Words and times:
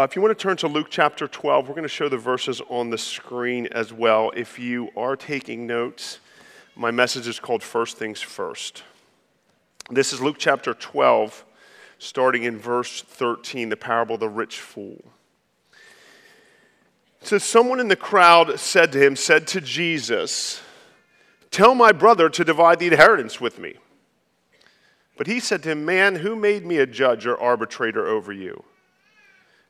Uh, 0.00 0.04
if 0.04 0.16
you 0.16 0.22
want 0.22 0.34
to 0.34 0.42
turn 0.42 0.56
to 0.56 0.66
Luke 0.66 0.86
chapter 0.88 1.28
12, 1.28 1.68
we're 1.68 1.74
going 1.74 1.82
to 1.82 1.86
show 1.88 2.08
the 2.08 2.16
verses 2.16 2.62
on 2.70 2.88
the 2.88 2.96
screen 2.96 3.66
as 3.66 3.92
well. 3.92 4.32
If 4.34 4.58
you 4.58 4.88
are 4.96 5.14
taking 5.14 5.66
notes, 5.66 6.20
my 6.74 6.90
message 6.90 7.28
is 7.28 7.38
called 7.38 7.62
First 7.62 7.98
Things 7.98 8.18
First. 8.18 8.82
This 9.90 10.14
is 10.14 10.22
Luke 10.22 10.36
chapter 10.38 10.72
12, 10.72 11.44
starting 11.98 12.44
in 12.44 12.56
verse 12.56 13.02
13, 13.02 13.68
the 13.68 13.76
parable 13.76 14.14
of 14.14 14.20
the 14.20 14.28
rich 14.30 14.58
fool. 14.58 15.04
Says, 17.20 17.44
Someone 17.44 17.78
in 17.78 17.88
the 17.88 17.94
crowd 17.94 18.58
said 18.58 18.92
to 18.92 19.04
him, 19.04 19.16
said 19.16 19.46
to 19.48 19.60
Jesus, 19.60 20.62
Tell 21.50 21.74
my 21.74 21.92
brother 21.92 22.30
to 22.30 22.42
divide 22.42 22.78
the 22.78 22.86
inheritance 22.86 23.38
with 23.38 23.58
me. 23.58 23.74
But 25.18 25.26
he 25.26 25.40
said 25.40 25.62
to 25.64 25.72
him, 25.72 25.84
Man, 25.84 26.14
who 26.14 26.36
made 26.36 26.64
me 26.64 26.78
a 26.78 26.86
judge 26.86 27.26
or 27.26 27.38
arbitrator 27.38 28.06
over 28.06 28.32
you? 28.32 28.64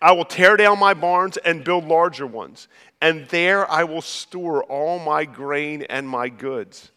I 0.00 0.12
will 0.12 0.24
tear 0.24 0.56
down 0.56 0.78
my 0.78 0.94
barns 0.94 1.36
and 1.38 1.64
build 1.64 1.84
larger 1.84 2.26
ones, 2.26 2.68
and 3.00 3.26
there 3.28 3.68
I 3.70 3.84
will 3.84 4.02
store 4.02 4.62
all 4.64 4.98
my 4.98 5.24
grain 5.24 5.82
and 5.82 6.08
my 6.08 6.28
goods. 6.28 6.90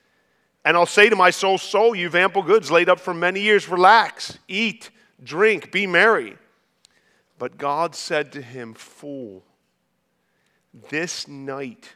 And 0.63 0.77
I'll 0.77 0.85
say 0.85 1.09
to 1.09 1.15
my 1.15 1.31
soul, 1.31 1.57
Soul, 1.57 1.95
you've 1.95 2.15
ample 2.15 2.43
goods 2.43 2.69
laid 2.69 2.89
up 2.89 2.99
for 2.99 3.13
many 3.13 3.41
years. 3.41 3.67
Relax, 3.67 4.37
eat, 4.47 4.91
drink, 5.23 5.71
be 5.71 5.87
merry. 5.87 6.37
But 7.39 7.57
God 7.57 7.95
said 7.95 8.31
to 8.33 8.41
him, 8.41 8.75
Fool, 8.75 9.43
this 10.89 11.27
night 11.27 11.89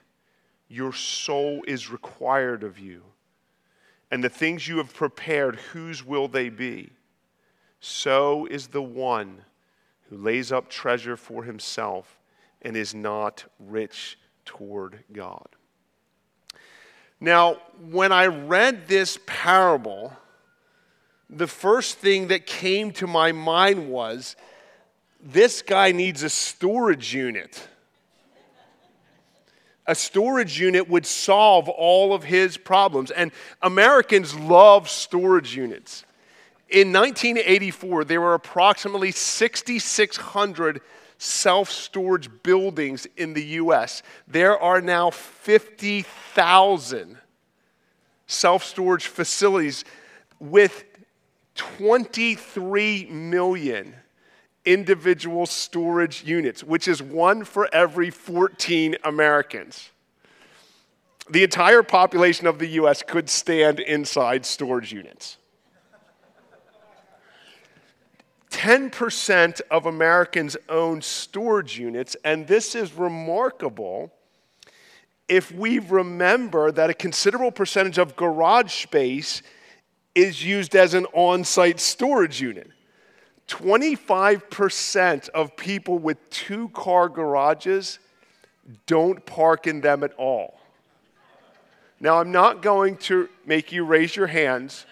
your 0.68 0.92
soul 0.92 1.64
is 1.68 1.92
required 1.92 2.64
of 2.64 2.80
you. 2.80 3.04
And 4.10 4.24
the 4.24 4.30
things 4.30 4.68
you 4.68 4.78
have 4.78 4.94
prepared, 4.94 5.58
whose 5.58 6.04
will 6.04 6.28
they 6.28 6.50
be? 6.50 6.90
So 7.80 8.48
is 8.48 8.68
the 8.68 8.82
one 8.82 9.44
who 10.16 10.24
lays 10.24 10.52
up 10.52 10.70
treasure 10.70 11.18
for 11.18 11.44
himself 11.44 12.20
and 12.62 12.78
is 12.78 12.94
not 12.94 13.46
rich 13.60 14.18
toward 14.46 15.04
God. 15.12 15.48
Now, 17.20 17.58
when 17.90 18.12
I 18.12 18.28
read 18.28 18.88
this 18.88 19.20
parable, 19.26 20.14
the 21.30 21.48
first 21.48 21.98
thing 21.98 22.28
that 22.28 22.46
came 22.46 22.92
to 22.94 23.08
my 23.08 23.32
mind 23.32 23.90
was 23.90 24.36
this 25.22 25.62
guy 25.62 25.92
needs 25.92 26.24
a 26.24 26.30
storage 26.30 27.14
unit. 27.14 27.68
A 29.88 29.96
storage 29.96 30.60
unit 30.60 30.90
would 30.90 31.06
solve 31.06 31.70
all 31.70 32.14
of 32.14 32.24
his 32.24 32.58
problems. 32.58 33.12
And 33.12 33.32
Americans 33.62 34.36
love 34.36 34.90
storage 34.90 35.56
units. 35.56 36.06
In 36.70 36.92
1984, 36.92 38.06
there 38.06 38.22
were 38.22 38.34
approximately 38.34 39.12
6,600 39.12 40.82
self 41.18 41.72
storage 41.72 42.30
buildings 42.44 43.08
in 43.18 43.34
the 43.34 43.44
US. 43.44 44.04
There 44.28 44.60
are 44.60 44.82
now 44.82 45.12
50,000 45.12 47.18
self 48.28 48.64
storage 48.64 49.08
facilities 49.08 49.86
with 50.40 50.84
23 51.56 53.06
million 53.06 53.96
individual 54.66 55.46
storage 55.46 56.24
units, 56.24 56.64
which 56.64 56.88
is 56.88 57.02
one 57.02 57.44
for 57.44 57.70
every 57.74 58.10
14 58.10 58.96
Americans. 59.04 59.92
The 61.30 61.44
entire 61.44 61.84
population 61.84 62.48
of 62.48 62.60
the 62.60 62.68
US 62.68 63.04
could 63.04 63.30
stand 63.30 63.80
inside 63.80 64.46
storage 64.46 64.92
units. 64.92 65.38
10% 68.56 69.60
of 69.70 69.86
Americans 69.86 70.56
own 70.70 71.02
storage 71.02 71.78
units, 71.78 72.16
and 72.24 72.48
this 72.48 72.74
is 72.74 72.94
remarkable 72.94 74.14
if 75.28 75.52
we 75.52 75.80
remember 75.80 76.72
that 76.72 76.90
a 76.90 76.94
considerable 76.94 77.52
percentage 77.52 77.98
of 77.98 78.16
garage 78.16 78.72
space 78.72 79.42
is 80.16 80.46
used 80.46 80.74
as 80.74 80.94
an 80.94 81.06
on 81.12 81.44
site 81.44 81.82
storage 81.82 82.40
unit. 82.40 82.72
25% 83.50 85.28
of 85.30 85.58
people 85.58 86.00
with 86.00 86.30
two 86.30 86.70
car 86.70 87.10
garages 87.10 88.00
don't 88.88 89.26
park 89.26 89.68
in 89.68 89.82
them 89.82 90.02
at 90.02 90.14
all. 90.14 90.58
Now, 92.00 92.22
I'm 92.22 92.32
not 92.32 92.62
going 92.62 92.96
to 92.98 93.28
make 93.46 93.74
you 93.74 93.84
raise 93.84 94.16
your 94.16 94.28
hands 94.28 94.86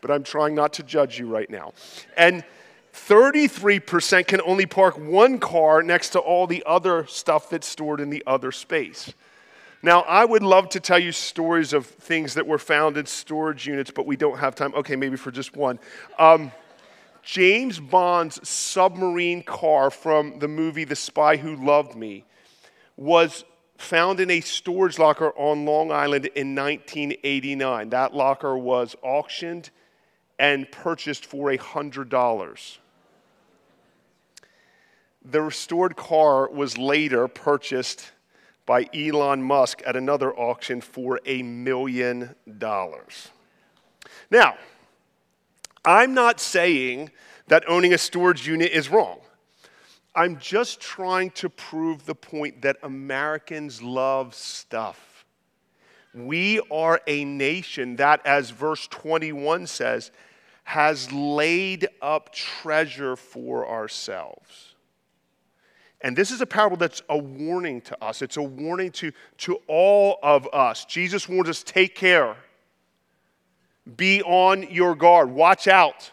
but 0.00 0.10
I'm 0.10 0.22
trying 0.22 0.54
not 0.54 0.72
to 0.74 0.82
judge 0.82 1.18
you 1.18 1.26
right 1.26 1.48
now. 1.48 1.72
And 2.16 2.44
33% 2.92 4.26
can 4.26 4.40
only 4.42 4.66
park 4.66 4.98
one 4.98 5.38
car 5.38 5.82
next 5.82 6.10
to 6.10 6.18
all 6.18 6.46
the 6.46 6.62
other 6.66 7.06
stuff 7.06 7.50
that's 7.50 7.66
stored 7.66 8.00
in 8.00 8.10
the 8.10 8.22
other 8.26 8.52
space. 8.52 9.12
Now, 9.82 10.02
I 10.02 10.24
would 10.24 10.42
love 10.42 10.68
to 10.70 10.80
tell 10.80 10.98
you 10.98 11.10
stories 11.12 11.72
of 11.72 11.86
things 11.86 12.34
that 12.34 12.46
were 12.46 12.58
found 12.58 12.96
in 12.98 13.06
storage 13.06 13.66
units, 13.66 13.90
but 13.90 14.06
we 14.06 14.16
don't 14.16 14.38
have 14.38 14.54
time. 14.54 14.74
Okay, 14.74 14.96
maybe 14.96 15.16
for 15.16 15.30
just 15.30 15.56
one. 15.56 15.78
Um, 16.18 16.52
James 17.22 17.80
Bond's 17.80 18.46
submarine 18.46 19.42
car 19.42 19.90
from 19.90 20.38
the 20.38 20.48
movie 20.48 20.84
The 20.84 20.96
Spy 20.96 21.36
Who 21.36 21.56
Loved 21.56 21.94
Me 21.94 22.24
was 22.96 23.44
found 23.78 24.20
in 24.20 24.30
a 24.30 24.40
storage 24.40 24.98
locker 24.98 25.30
on 25.30 25.64
Long 25.64 25.90
Island 25.90 26.26
in 26.26 26.54
1989. 26.54 27.90
That 27.90 28.14
locker 28.14 28.58
was 28.58 28.94
auctioned 29.02 29.70
and 30.40 30.72
purchased 30.72 31.26
for 31.26 31.52
$100. 31.52 32.78
The 35.22 35.42
restored 35.42 35.96
car 35.96 36.48
was 36.48 36.78
later 36.78 37.28
purchased 37.28 38.12
by 38.64 38.88
Elon 38.94 39.42
Musk 39.42 39.82
at 39.84 39.96
another 39.96 40.34
auction 40.34 40.80
for 40.80 41.20
a 41.26 41.42
million 41.42 42.34
dollars. 42.56 43.28
Now, 44.30 44.56
I'm 45.84 46.14
not 46.14 46.40
saying 46.40 47.10
that 47.48 47.68
owning 47.68 47.92
a 47.92 47.98
storage 47.98 48.48
unit 48.48 48.72
is 48.72 48.88
wrong. 48.88 49.20
I'm 50.14 50.38
just 50.38 50.80
trying 50.80 51.32
to 51.32 51.50
prove 51.50 52.06
the 52.06 52.14
point 52.14 52.62
that 52.62 52.78
Americans 52.82 53.82
love 53.82 54.34
stuff. 54.34 55.26
We 56.14 56.60
are 56.70 57.00
a 57.06 57.24
nation 57.24 57.96
that, 57.96 58.24
as 58.26 58.50
verse 58.50 58.88
21 58.88 59.66
says, 59.66 60.10
has 60.70 61.10
laid 61.10 61.88
up 62.00 62.32
treasure 62.32 63.16
for 63.16 63.68
ourselves. 63.68 64.76
And 66.00 66.16
this 66.16 66.30
is 66.30 66.40
a 66.40 66.46
parable 66.46 66.76
that's 66.76 67.02
a 67.08 67.18
warning 67.18 67.80
to 67.80 68.00
us. 68.00 68.22
It's 68.22 68.36
a 68.36 68.42
warning 68.42 68.92
to, 68.92 69.10
to 69.38 69.58
all 69.66 70.20
of 70.22 70.46
us. 70.52 70.84
Jesus 70.84 71.28
warns 71.28 71.48
us 71.48 71.64
take 71.64 71.96
care, 71.96 72.36
be 73.96 74.22
on 74.22 74.62
your 74.70 74.94
guard, 74.94 75.32
watch 75.32 75.66
out. 75.66 76.12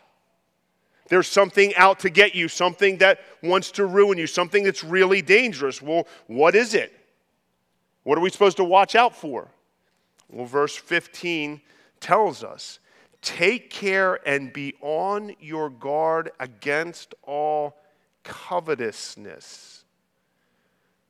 There's 1.07 1.27
something 1.27 1.75
out 1.75 1.99
to 1.99 2.09
get 2.09 2.33
you, 2.33 2.47
something 2.47 2.97
that 2.97 3.19
wants 3.43 3.69
to 3.73 3.85
ruin 3.85 4.17
you, 4.17 4.25
something 4.25 4.63
that's 4.63 4.83
really 4.83 5.21
dangerous. 5.21 5.83
Well, 5.83 6.07
what 6.25 6.55
is 6.55 6.73
it? 6.73 6.91
What 8.01 8.17
are 8.17 8.21
we 8.21 8.31
supposed 8.31 8.57
to 8.57 8.63
watch 8.63 8.95
out 8.95 9.15
for? 9.15 9.49
Well, 10.29 10.47
verse 10.47 10.75
15 10.75 11.61
tells 11.99 12.43
us 12.43 12.79
Take 13.21 13.69
care 13.69 14.19
and 14.27 14.53
be 14.53 14.75
on 14.81 15.35
your 15.39 15.69
guard 15.69 16.31
against 16.39 17.15
all 17.23 17.77
covetousness. 18.23 19.83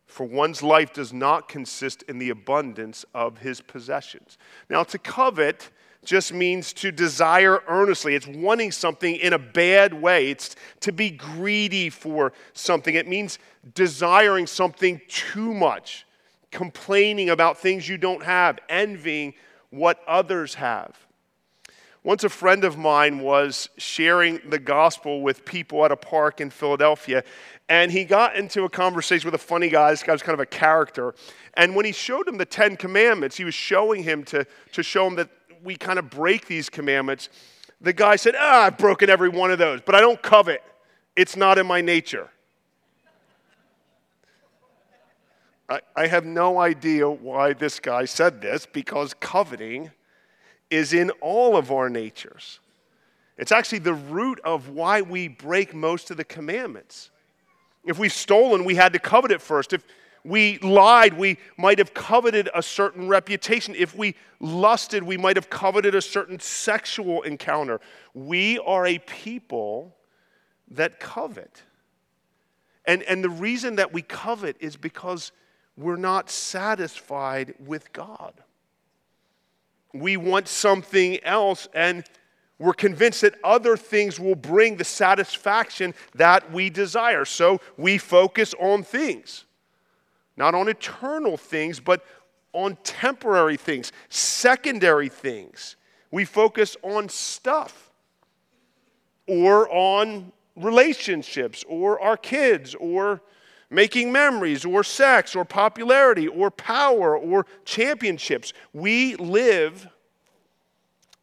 For 0.06 0.26
one's 0.26 0.64
life 0.64 0.94
does 0.94 1.14
not 1.14 1.48
consist 1.48 2.04
in 2.04 2.18
the 2.18 2.30
abundance 2.30 3.06
of 3.14 3.40
his 3.40 3.62
possessions. 3.62 4.38
Now, 4.70 4.84
to 4.84 4.98
covet 4.98 5.70
just 6.04 6.34
means 6.34 6.74
to 6.74 6.92
desire 6.92 7.62
earnestly. 7.68 8.16
It's 8.16 8.26
wanting 8.26 8.72
something 8.72 9.16
in 9.16 9.34
a 9.34 9.40
bad 9.40 9.94
way. 9.94 10.32
It's 10.32 10.56
to 10.80 10.92
be 10.92 11.12
greedy 11.12 11.90
for 11.90 12.34
something. 12.54 12.96
It 12.96 13.08
means 13.08 13.40
desiring 13.76 14.48
something 14.48 15.02
too 15.08 15.54
much, 15.54 16.08
complaining 16.52 17.30
about 17.30 17.58
things 17.58 17.88
you 17.90 17.98
don't 17.98 18.24
have, 18.24 18.60
envying 18.70 19.34
what 19.70 20.02
others 20.08 20.56
have. 20.56 21.07
Once 22.08 22.24
a 22.24 22.30
friend 22.30 22.64
of 22.64 22.78
mine 22.78 23.20
was 23.20 23.68
sharing 23.76 24.40
the 24.48 24.58
gospel 24.58 25.22
with 25.22 25.44
people 25.44 25.84
at 25.84 25.92
a 25.92 25.96
park 25.98 26.40
in 26.40 26.50
Philadelphia, 26.50 27.22
and 27.68 27.92
he 27.92 28.06
got 28.06 28.34
into 28.38 28.64
a 28.64 28.70
conversation 28.70 29.28
with 29.28 29.36
a 29.36 29.46
funny 29.46 29.68
guy. 29.68 29.92
This 29.92 30.04
guy 30.04 30.14
was 30.14 30.24
kind 30.24 30.34
of 30.34 30.40
a 30.40 30.46
character. 30.46 31.14
And 31.56 31.76
when 31.76 31.84
he 31.84 31.92
showed 31.92 32.26
him 32.26 32.38
the 32.38 32.46
Ten 32.46 32.78
Commandments, 32.78 33.36
he 33.36 33.44
was 33.44 33.54
showing 33.54 34.04
him 34.04 34.24
to, 34.24 34.48
to 34.72 34.84
show 34.84 35.06
him 35.06 35.16
that 35.16 35.28
we 35.62 35.76
kind 35.76 36.00
of 36.00 36.10
break 36.10 36.48
these 36.48 36.70
commandments. 36.70 37.28
The 37.82 37.92
guy 37.92 38.16
said, 38.16 38.36
Ah, 38.38 38.68
I've 38.68 38.78
broken 38.78 39.10
every 39.10 39.28
one 39.28 39.52
of 39.52 39.60
those, 39.60 39.82
but 39.82 39.94
I 39.94 40.00
don't 40.00 40.22
covet. 40.22 40.64
It's 41.18 41.36
not 41.36 41.58
in 41.58 41.68
my 41.68 41.82
nature. 41.82 42.30
I, 45.68 45.82
I 45.94 46.08
have 46.08 46.24
no 46.24 46.58
idea 46.58 47.10
why 47.10 47.52
this 47.52 47.82
guy 47.82 48.06
said 48.06 48.42
this 48.42 48.66
because 48.66 49.14
coveting 49.14 49.92
is 50.70 50.94
in 50.94 51.10
all 51.22 51.56
of 51.56 51.72
our 51.72 51.90
natures. 51.90 52.60
It's 53.38 53.52
actually 53.52 53.80
the 53.80 53.94
root 53.94 54.40
of 54.44 54.70
why 54.70 55.02
we 55.02 55.28
break 55.28 55.74
most 55.74 56.12
of 56.12 56.18
the 56.18 56.24
commandments. 56.24 57.12
If 57.86 58.00
we've 58.00 58.12
stolen, 58.12 58.66
we 58.66 58.76
had 58.76 58.94
to 58.94 59.00
covet 59.00 59.32
it 59.32 59.42
first. 59.42 59.74
If 59.74 59.84
we 60.24 60.58
lied, 60.60 61.14
we 61.14 61.38
might 61.58 61.78
have 61.78 61.94
coveted 61.94 62.50
a 62.54 62.62
certain 62.62 63.08
reputation. 63.08 63.76
If 63.78 63.96
we 63.96 64.16
lusted, 64.40 65.04
we 65.04 65.16
might 65.16 65.38
have 65.38 65.50
coveted 65.50 65.96
a 65.96 66.02
certain 66.02 66.40
sexual 66.40 67.22
encounter. 67.22 67.80
We 68.14 68.60
are 68.60 68.86
a 68.86 68.98
people 69.00 69.96
that 70.72 71.00
covet. 71.00 71.64
And, 72.86 73.04
and 73.04 73.24
the 73.24 73.30
reason 73.30 73.76
that 73.78 73.94
we 73.94 74.02
covet 74.02 74.58
is 74.60 74.76
because 74.76 75.32
we're 75.78 75.96
not 75.96 76.30
satisfied 76.30 77.54
with 77.60 77.94
God. 77.94 78.34
We 79.94 80.18
want 80.18 80.48
something 80.48 81.24
else, 81.24 81.68
and 81.74 82.04
we're 82.60 82.74
convinced 82.74 83.22
that 83.22 83.36
other 83.44 83.78
things 83.78 84.20
will 84.20 84.36
bring 84.36 84.78
the 84.78 84.84
satisfaction 84.84 85.94
that 86.16 86.52
we 86.52 86.70
desire. 86.70 87.26
So 87.26 87.62
we 87.78 87.98
focus 87.98 88.54
on 88.60 88.84
things, 88.84 89.46
not 90.36 90.56
on 90.56 90.68
eternal 90.68 91.38
things, 91.38 91.80
but 91.80 92.04
on 92.54 92.78
temporary 92.84 93.58
things, 93.58 93.92
secondary 94.10 95.10
things. 95.10 95.76
We 96.12 96.26
focus 96.26 96.76
on 96.82 97.10
stuff 97.10 97.92
or 99.28 99.70
on 99.70 100.32
relationships 100.56 101.64
or 101.68 102.02
our 102.02 102.18
kids 102.18 102.74
or 102.76 103.22
making 103.70 104.12
memories 104.12 104.66
or 104.66 104.84
sex 104.84 105.36
or 105.36 105.46
popularity 105.46 106.28
or 106.28 106.50
power 106.50 107.18
or 107.18 107.46
championships. 107.66 108.54
We 108.74 109.16
live 109.16 109.88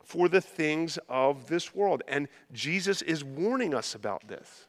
for 0.02 0.29
the 0.29 0.41
things 0.41 0.99
of 1.08 1.46
this 1.49 1.75
world. 1.75 2.02
And 2.06 2.29
Jesus 2.52 3.02
is 3.02 3.25
warning 3.25 3.75
us 3.75 3.94
about 3.94 4.29
this. 4.29 4.67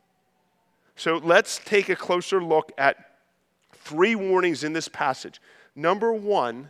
So 0.96 1.18
let's 1.18 1.60
take 1.66 1.90
a 1.90 1.96
closer 1.96 2.42
look 2.42 2.72
at 2.78 3.18
three 3.74 4.16
warnings 4.16 4.64
in 4.64 4.74
this 4.74 4.88
passage. 4.88 5.42
Number 5.76 6.14
one, 6.14 6.70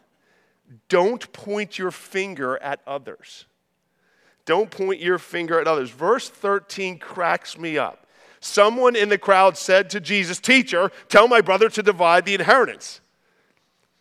don't 0.89 1.31
point 1.31 1.77
your 1.77 1.91
finger 1.91 2.61
at 2.61 2.81
others. 2.87 3.45
Don't 4.45 4.69
point 4.69 4.99
your 4.99 5.19
finger 5.19 5.59
at 5.59 5.67
others. 5.67 5.89
Verse 5.91 6.29
13 6.29 6.99
cracks 6.99 7.57
me 7.57 7.77
up. 7.77 8.04
Someone 8.45 8.95
in 8.95 9.09
the 9.09 9.17
crowd 9.17 9.57
said 9.57 9.89
to 9.89 9.99
Jesus, 9.99 10.39
Teacher, 10.39 10.91
tell 11.09 11.27
my 11.27 11.41
brother 11.41 11.67
to 11.67 11.81
divide 11.81 12.25
the 12.25 12.35
inheritance. 12.35 13.01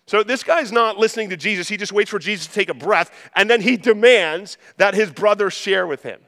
So 0.07 0.23
this 0.23 0.45
guy's 0.45 0.71
not 0.71 0.99
listening 0.99 1.31
to 1.31 1.37
Jesus. 1.39 1.67
He 1.67 1.79
just 1.79 1.95
waits 1.95 2.11
for 2.11 2.19
Jesus 2.19 2.47
to 2.49 2.53
take 2.53 2.69
a 2.69 2.75
breath, 2.75 3.11
and 3.35 3.49
then 3.49 3.63
he 3.63 3.79
demands 3.79 4.59
that 4.77 4.93
his 4.93 5.11
brother 5.11 5.49
share 5.49 5.87
with 5.87 6.03
him. 6.03 6.21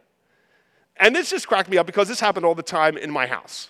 And 0.97 1.15
this 1.15 1.29
just 1.29 1.47
cracked 1.47 1.69
me 1.69 1.77
up 1.77 1.85
because 1.85 2.09
this 2.09 2.19
happened 2.19 2.47
all 2.47 2.55
the 2.55 2.63
time 2.63 2.97
in 2.97 3.11
my 3.11 3.27
house. 3.27 3.69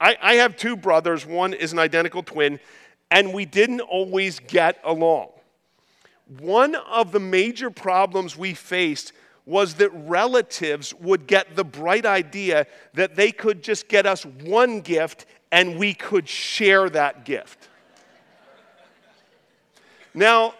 I, 0.00 0.16
I 0.22 0.34
have 0.36 0.56
two 0.56 0.74
brothers, 0.74 1.26
one 1.26 1.52
is 1.52 1.74
an 1.74 1.78
identical 1.78 2.22
twin, 2.22 2.60
and 3.10 3.34
we 3.34 3.44
didn't 3.44 3.82
always 3.82 4.40
get 4.40 4.78
along. 4.82 5.28
One 6.40 6.74
of 6.74 7.12
the 7.12 7.20
major 7.20 7.70
problems 7.70 8.34
we 8.34 8.54
faced 8.54 9.12
was 9.48 9.74
that 9.76 9.88
relatives 9.90 10.94
would 10.96 11.26
get 11.26 11.56
the 11.56 11.64
bright 11.64 12.04
idea 12.04 12.66
that 12.92 13.16
they 13.16 13.32
could 13.32 13.62
just 13.62 13.88
get 13.88 14.04
us 14.04 14.26
one 14.26 14.82
gift 14.82 15.24
and 15.50 15.78
we 15.78 15.94
could 15.94 16.28
share 16.28 16.90
that 16.90 17.24
gift. 17.24 17.70
Now, 20.12 20.52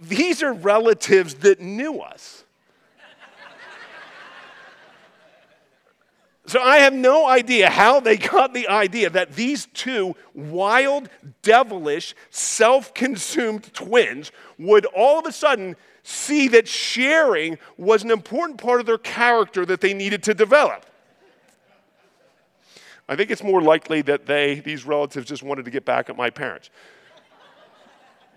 these 0.00 0.40
are 0.44 0.52
relatives 0.52 1.34
that 1.36 1.60
knew 1.60 1.98
us. 1.98 2.44
So 6.46 6.62
I 6.62 6.78
have 6.78 6.94
no 6.94 7.28
idea 7.28 7.68
how 7.68 8.00
they 8.00 8.16
got 8.16 8.54
the 8.54 8.68
idea 8.68 9.10
that 9.10 9.34
these 9.34 9.66
two 9.74 10.14
wild, 10.32 11.10
devilish, 11.42 12.14
self 12.30 12.94
consumed 12.94 13.74
twins 13.74 14.32
would 14.58 14.86
all 14.86 15.18
of 15.18 15.26
a 15.26 15.32
sudden 15.32 15.76
see 16.08 16.48
that 16.48 16.66
sharing 16.66 17.58
was 17.76 18.02
an 18.02 18.10
important 18.10 18.58
part 18.58 18.80
of 18.80 18.86
their 18.86 18.98
character 18.98 19.66
that 19.66 19.80
they 19.80 19.92
needed 19.92 20.22
to 20.24 20.34
develop. 20.34 20.86
I 23.08 23.16
think 23.16 23.30
it's 23.30 23.42
more 23.42 23.62
likely 23.62 24.02
that 24.02 24.26
they, 24.26 24.60
these 24.60 24.84
relatives, 24.84 25.26
just 25.26 25.42
wanted 25.42 25.64
to 25.66 25.70
get 25.70 25.84
back 25.84 26.08
at 26.08 26.16
my 26.16 26.30
parents. 26.30 26.70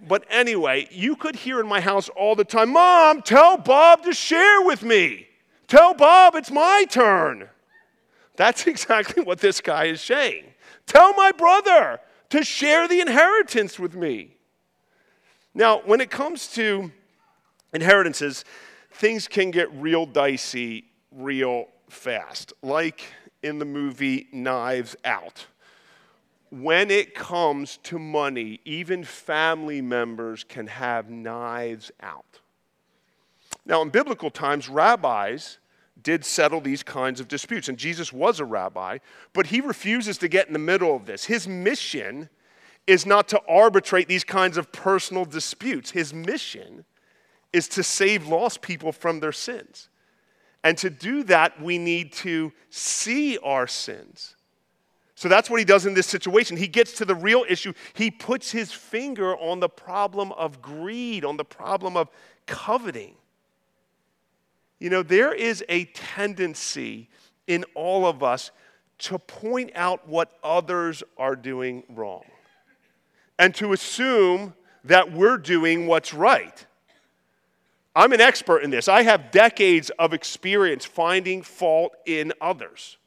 But 0.08 0.26
anyway, 0.30 0.88
you 0.92 1.16
could 1.16 1.36
hear 1.36 1.60
in 1.60 1.68
my 1.68 1.80
house 1.80 2.10
all 2.10 2.36
the 2.36 2.44
time 2.44 2.72
Mom, 2.72 3.22
tell 3.22 3.58
Bob 3.58 4.04
to 4.04 4.14
share 4.14 4.62
with 4.64 4.84
me. 4.84 5.28
Tell 5.68 5.94
Bob 5.94 6.36
it's 6.36 6.52
my 6.52 6.86
turn. 6.90 7.48
That's 8.36 8.68
exactly 8.68 9.24
what 9.24 9.40
this 9.40 9.62
guy 9.62 9.86
is 9.86 10.02
saying. 10.02 10.46
Tell 10.88 11.14
my 11.14 11.32
brother 11.32 12.00
to 12.30 12.44
share 12.44 12.88
the 12.88 13.00
inheritance 13.00 13.80
with 13.80 13.96
me. 13.96 14.36
Now, 15.54 15.82
when 15.86 16.02
it 16.02 16.10
comes 16.10 16.48
to 16.54 16.92
inheritances, 17.74 18.46
things 18.92 19.28
can 19.28 19.52
get 19.52 19.72
real 19.74 20.06
dicey 20.06 20.86
real 21.12 21.68
fast, 21.90 22.54
like 22.62 23.04
in 23.44 23.60
the 23.60 23.66
movie 23.66 24.28
Knives 24.32 24.96
Out. 25.04 25.46
When 26.50 26.92
it 26.92 27.16
comes 27.16 27.78
to 27.84 27.98
money, 27.98 28.60
even 28.66 29.04
family 29.04 29.82
members 29.82 30.44
can 30.44 30.68
have 30.68 31.10
knives 31.10 31.92
out. 32.02 32.40
Now, 33.66 33.82
in 33.82 33.90
biblical 33.90 34.30
times, 34.30 34.68
rabbis 34.68 35.60
did 36.02 36.26
settle 36.26 36.60
these 36.60 36.84
kinds 36.84 37.20
of 37.20 37.28
disputes, 37.28 37.70
and 37.70 37.78
Jesus 37.78 38.12
was 38.12 38.40
a 38.40 38.46
rabbi, 38.46 38.98
but 39.34 39.48
he 39.48 39.62
refuses 39.62 40.18
to 40.18 40.28
get 40.28 40.48
in 40.48 40.54
the 40.54 40.60
middle 40.60 40.96
of 40.96 41.06
this. 41.06 41.26
His 41.26 41.48
mission 41.48 42.30
is 42.88 43.06
not 43.06 43.28
to 43.30 43.42
arbitrate 43.48 44.08
these 44.08 44.24
kinds 44.24 44.58
of 44.58 44.72
personal 44.72 45.26
disputes. 45.26 45.92
His 45.92 46.14
mission 46.14 46.84
is 47.54 47.68
to 47.70 47.84
save 47.84 48.28
lost 48.28 48.62
people 48.62 48.92
from 48.92 49.20
their 49.20 49.32
sins. 49.32 49.90
And 50.64 50.78
to 50.78 50.90
do 50.90 51.24
that, 51.24 51.62
we 51.62 51.78
need 51.78 52.14
to 52.14 52.54
see 52.70 53.38
our 53.40 53.68
sins. 53.68 54.36
So 55.16 55.30
that's 55.30 55.50
what 55.50 55.60
he 55.60 55.66
does 55.66 55.86
in 55.86 55.94
this 55.94 56.08
situation. 56.08 56.58
He 56.58 56.68
gets 56.68 56.94
to 56.94 57.06
the 57.06 57.16
real 57.16 57.46
issue. 57.48 57.74
He 57.94 58.10
puts 58.10 58.52
his 58.52 58.72
finger 58.72 59.36
on 59.38 59.60
the 59.60 59.70
problem 59.70 60.32
of 60.34 60.62
greed, 60.62 61.26
on 61.26 61.38
the 61.38 61.46
problem 61.46 61.96
of 61.96 62.10
coveting. 62.48 63.16
You 64.80 64.90
know, 64.90 65.04
there 65.04 65.34
is 65.34 65.64
a 65.70 65.86
tendency 65.86 67.08
in 67.46 67.66
all 67.76 68.06
of 68.06 68.24
us 68.24 68.52
to 69.00 69.20
point 69.20 69.72
out 69.76 70.08
what 70.08 70.40
others 70.44 71.04
are 71.18 71.36
doing 71.36 71.84
wrong 71.90 72.24
and 73.38 73.54
to 73.56 73.74
assume 73.74 74.54
that 74.84 75.12
we're 75.12 75.38
doing 75.38 75.88
what's 75.88 76.14
right. 76.14 76.66
I'm 77.96 78.14
an 78.14 78.22
expert 78.22 78.60
in 78.60 78.70
this. 78.70 78.88
I 78.88 79.04
have 79.04 79.32
decades 79.32 79.90
of 80.00 80.14
experience 80.14 80.86
finding 80.86 81.42
fault 81.42 81.94
in 82.06 82.32
others. 82.40 82.98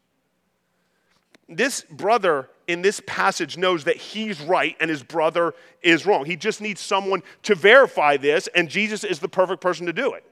This 1.49 1.83
brother 1.91 2.49
in 2.67 2.83
this 2.83 3.01
passage 3.07 3.57
knows 3.57 3.85
that 3.85 3.97
he's 3.97 4.41
right 4.41 4.77
and 4.81 4.91
his 4.91 5.03
brother 5.03 5.55
is 5.83 6.07
wrong. 6.07 6.25
He 6.25 6.37
just 6.37 6.61
needs 6.61 6.81
someone 6.81 7.23
to 7.43 7.55
verify 7.55 8.17
this, 8.17 8.47
and 8.49 8.69
Jesus 8.69 9.05
is 9.05 9.19
the 9.19 9.29
perfect 9.29 9.61
person 9.61 9.87
to 9.87 9.93
do 9.93 10.15
it. 10.15 10.25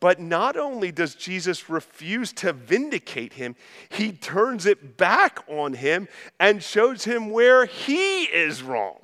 But 0.00 0.18
not 0.18 0.56
only 0.56 0.92
does 0.92 1.14
Jesus 1.14 1.68
refuse 1.68 2.32
to 2.34 2.54
vindicate 2.54 3.34
him, 3.34 3.54
he 3.90 4.12
turns 4.12 4.64
it 4.64 4.96
back 4.96 5.44
on 5.46 5.74
him 5.74 6.08
and 6.38 6.62
shows 6.62 7.04
him 7.04 7.30
where 7.30 7.66
he 7.66 8.24
is 8.24 8.62
wrong. 8.62 8.99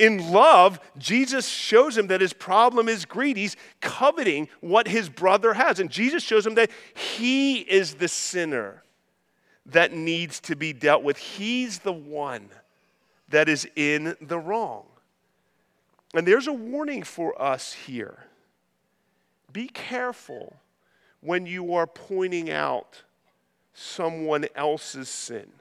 In 0.00 0.32
love, 0.32 0.80
Jesus 0.96 1.46
shows 1.46 1.98
him 1.98 2.06
that 2.06 2.22
his 2.22 2.32
problem 2.32 2.88
is 2.88 3.04
greed. 3.04 3.36
He's 3.36 3.54
coveting 3.82 4.48
what 4.60 4.88
his 4.88 5.10
brother 5.10 5.52
has. 5.52 5.78
And 5.78 5.90
Jesus 5.90 6.22
shows 6.22 6.46
him 6.46 6.54
that 6.54 6.70
he 6.94 7.58
is 7.58 7.96
the 7.96 8.08
sinner 8.08 8.82
that 9.66 9.92
needs 9.92 10.40
to 10.40 10.56
be 10.56 10.72
dealt 10.72 11.02
with. 11.02 11.18
He's 11.18 11.80
the 11.80 11.92
one 11.92 12.48
that 13.28 13.50
is 13.50 13.68
in 13.76 14.16
the 14.22 14.38
wrong. 14.38 14.86
And 16.14 16.26
there's 16.26 16.46
a 16.46 16.52
warning 16.52 17.02
for 17.02 17.40
us 17.40 17.74
here. 17.74 18.24
be 19.52 19.68
careful 19.68 20.56
when 21.20 21.44
you 21.44 21.74
are 21.74 21.86
pointing 21.86 22.48
out 22.50 23.02
someone 23.74 24.46
else's 24.54 25.10
sin. 25.10 25.52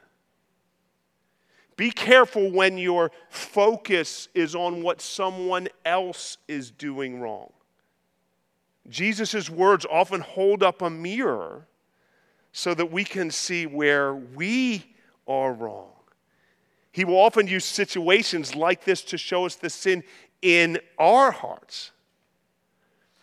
Be 1.80 1.92
careful 1.92 2.52
when 2.52 2.78
your 2.78 3.10
focus 3.30 4.28
is 4.34 4.54
on 4.54 4.84
what 4.84 5.00
someone 5.00 5.70
else 5.86 6.38
is 6.46 6.72
doing 6.72 7.22
wrong. 7.22 7.54
Jesus' 8.90 9.50
words 9.50 9.86
often 9.90 10.20
hold 10.20 10.62
up 10.62 10.82
a 10.82 10.90
mirror 10.90 11.70
so 12.52 12.74
that 12.74 12.92
we 12.92 13.06
can 13.06 13.32
see 13.32 13.66
where 13.66 14.14
we 14.14 14.94
are 15.26 15.54
wrong. 15.54 15.94
He 16.92 17.06
will 17.06 17.18
often 17.18 17.48
use 17.48 17.64
situations 17.64 18.58
like 18.58 18.84
this 18.84 19.02
to 19.04 19.18
show 19.18 19.46
us 19.46 19.56
the 19.56 19.70
sin 19.70 20.04
in 20.42 20.80
our 20.98 21.32
hearts. 21.32 21.92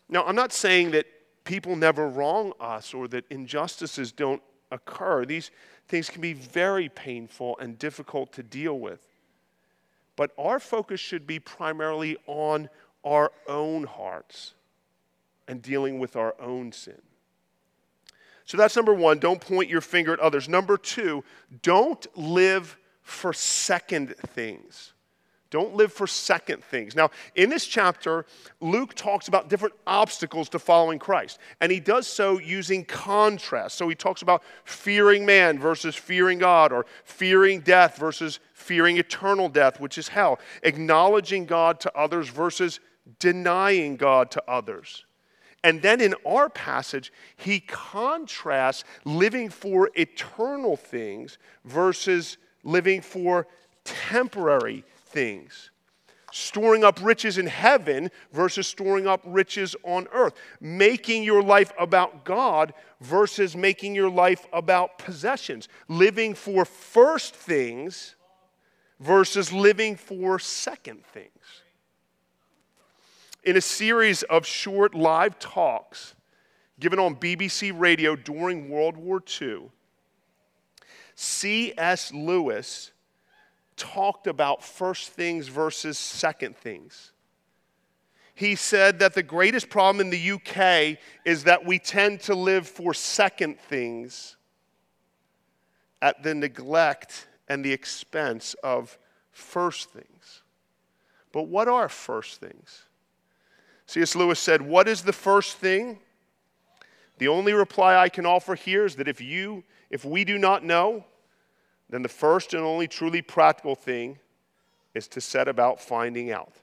Now, 0.08 0.24
I'm 0.24 0.34
not 0.34 0.54
saying 0.54 0.92
that 0.92 1.04
people 1.44 1.76
never 1.76 2.08
wrong 2.08 2.54
us 2.58 2.94
or 2.94 3.06
that 3.08 3.26
injustices 3.28 4.12
don't 4.12 4.40
occur. 4.70 5.26
These 5.26 5.50
things 5.88 6.10
can 6.10 6.20
be 6.20 6.32
very 6.32 6.88
painful 6.88 7.56
and 7.58 7.78
difficult 7.78 8.32
to 8.34 8.42
deal 8.42 8.78
with. 8.78 9.00
But 10.16 10.32
our 10.38 10.58
focus 10.58 11.00
should 11.00 11.26
be 11.26 11.38
primarily 11.38 12.16
on 12.26 12.68
our 13.04 13.30
own 13.46 13.84
hearts 13.84 14.54
and 15.46 15.62
dealing 15.62 15.98
with 15.98 16.16
our 16.16 16.34
own 16.40 16.72
sin. 16.72 17.00
So 18.44 18.56
that's 18.56 18.76
number 18.76 18.94
one. 18.94 19.18
Don't 19.18 19.40
point 19.40 19.68
your 19.68 19.80
finger 19.80 20.12
at 20.12 20.20
others. 20.20 20.48
Number 20.48 20.76
two, 20.76 21.24
don't 21.62 22.06
live 22.16 22.76
for 23.02 23.32
second 23.32 24.16
things. 24.16 24.92
Don't 25.56 25.74
live 25.74 25.90
for 25.90 26.06
second 26.06 26.62
things. 26.62 26.94
Now, 26.94 27.10
in 27.34 27.48
this 27.48 27.66
chapter, 27.66 28.26
Luke 28.60 28.92
talks 28.94 29.28
about 29.28 29.48
different 29.48 29.74
obstacles 29.86 30.50
to 30.50 30.58
following 30.58 30.98
Christ, 30.98 31.38
and 31.62 31.72
he 31.72 31.80
does 31.80 32.06
so 32.06 32.38
using 32.38 32.84
contrast. 32.84 33.78
So 33.78 33.88
he 33.88 33.94
talks 33.94 34.20
about 34.20 34.42
fearing 34.64 35.24
man 35.24 35.58
versus 35.58 35.96
fearing 35.96 36.38
God, 36.38 36.72
or 36.72 36.84
fearing 37.04 37.60
death 37.60 37.96
versus 37.96 38.38
fearing 38.52 38.98
eternal 38.98 39.48
death, 39.48 39.80
which 39.80 39.96
is 39.96 40.08
hell, 40.08 40.40
acknowledging 40.62 41.46
God 41.46 41.80
to 41.80 41.98
others 41.98 42.28
versus 42.28 42.78
denying 43.18 43.96
God 43.96 44.30
to 44.32 44.42
others. 44.46 45.06
And 45.64 45.80
then 45.80 46.02
in 46.02 46.14
our 46.26 46.50
passage, 46.50 47.14
he 47.34 47.60
contrasts 47.60 48.84
living 49.06 49.48
for 49.48 49.88
eternal 49.94 50.76
things 50.76 51.38
versus 51.64 52.36
living 52.62 53.00
for 53.00 53.46
temporary 53.84 54.84
things. 55.16 55.70
Storing 56.30 56.84
up 56.84 56.98
riches 57.02 57.38
in 57.38 57.46
heaven 57.46 58.10
versus 58.32 58.66
storing 58.66 59.06
up 59.06 59.22
riches 59.24 59.74
on 59.82 60.06
earth. 60.12 60.34
Making 60.60 61.22
your 61.22 61.42
life 61.42 61.72
about 61.78 62.26
God 62.26 62.74
versus 63.00 63.56
making 63.56 63.94
your 63.94 64.10
life 64.10 64.46
about 64.52 64.98
possessions. 64.98 65.68
Living 65.88 66.34
for 66.34 66.66
first 66.66 67.34
things 67.34 68.14
versus 69.00 69.54
living 69.54 69.96
for 69.96 70.38
second 70.38 71.02
things 71.06 71.30
in 73.42 73.56
a 73.56 73.60
series 73.60 74.22
of 74.24 74.44
short 74.44 74.94
live 74.94 75.38
talks 75.38 76.14
given 76.78 76.98
on 76.98 77.14
BBC 77.14 77.72
Radio 77.74 78.16
during 78.16 78.68
World 78.68 78.98
War 78.98 79.22
II, 79.40 79.70
C.S. 81.14 82.12
Lewis 82.12 82.90
talked 83.76 84.26
about 84.26 84.64
first 84.64 85.10
things 85.10 85.48
versus 85.48 85.98
second 85.98 86.56
things. 86.56 87.12
He 88.34 88.54
said 88.54 88.98
that 88.98 89.14
the 89.14 89.22
greatest 89.22 89.70
problem 89.70 90.00
in 90.00 90.10
the 90.10 90.32
UK 90.32 90.98
is 91.24 91.44
that 91.44 91.64
we 91.64 91.78
tend 91.78 92.20
to 92.22 92.34
live 92.34 92.68
for 92.68 92.92
second 92.92 93.58
things 93.58 94.36
at 96.02 96.22
the 96.22 96.34
neglect 96.34 97.28
and 97.48 97.64
the 97.64 97.72
expense 97.72 98.54
of 98.62 98.98
first 99.30 99.90
things. 99.90 100.42
But 101.32 101.44
what 101.44 101.68
are 101.68 101.88
first 101.88 102.40
things? 102.40 102.82
C.S. 103.86 104.14
Lewis 104.14 104.38
said, 104.38 104.60
What 104.60 104.88
is 104.88 105.02
the 105.02 105.12
first 105.12 105.56
thing? 105.56 106.00
The 107.18 107.28
only 107.28 107.52
reply 107.52 107.96
I 107.96 108.08
can 108.08 108.26
offer 108.26 108.54
here 108.54 108.84
is 108.84 108.96
that 108.96 109.08
if 109.08 109.20
you, 109.20 109.64
if 109.90 110.04
we 110.04 110.24
do 110.24 110.36
not 110.36 110.64
know, 110.64 111.04
then 111.88 112.02
the 112.02 112.08
first 112.08 112.54
and 112.54 112.62
only 112.62 112.88
truly 112.88 113.22
practical 113.22 113.74
thing 113.74 114.18
is 114.94 115.06
to 115.08 115.20
set 115.20 115.46
about 115.46 115.80
finding 115.80 116.32
out. 116.32 116.54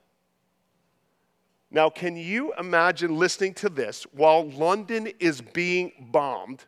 Now, 1.71 1.89
can 1.89 2.15
you 2.15 2.53
imagine 2.59 3.17
listening 3.17 3.53
to 3.55 3.69
this 3.69 4.03
while 4.11 4.49
London 4.49 5.09
is 5.19 5.41
being 5.41 5.91
bombed, 6.11 6.65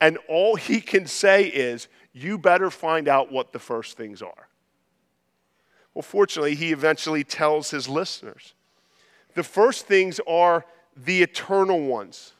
and 0.00 0.18
all 0.28 0.56
he 0.56 0.80
can 0.80 1.06
say 1.06 1.44
is, 1.44 1.88
You 2.12 2.38
better 2.38 2.70
find 2.70 3.08
out 3.08 3.30
what 3.30 3.52
the 3.52 3.58
first 3.58 3.96
things 3.96 4.22
are? 4.22 4.48
Well, 5.92 6.02
fortunately, 6.02 6.54
he 6.54 6.72
eventually 6.72 7.24
tells 7.24 7.70
his 7.70 7.88
listeners. 7.88 8.54
The 9.34 9.42
first 9.42 9.86
things 9.86 10.20
are 10.26 10.64
the 10.96 11.22
eternal 11.22 11.80
ones. 11.80 12.32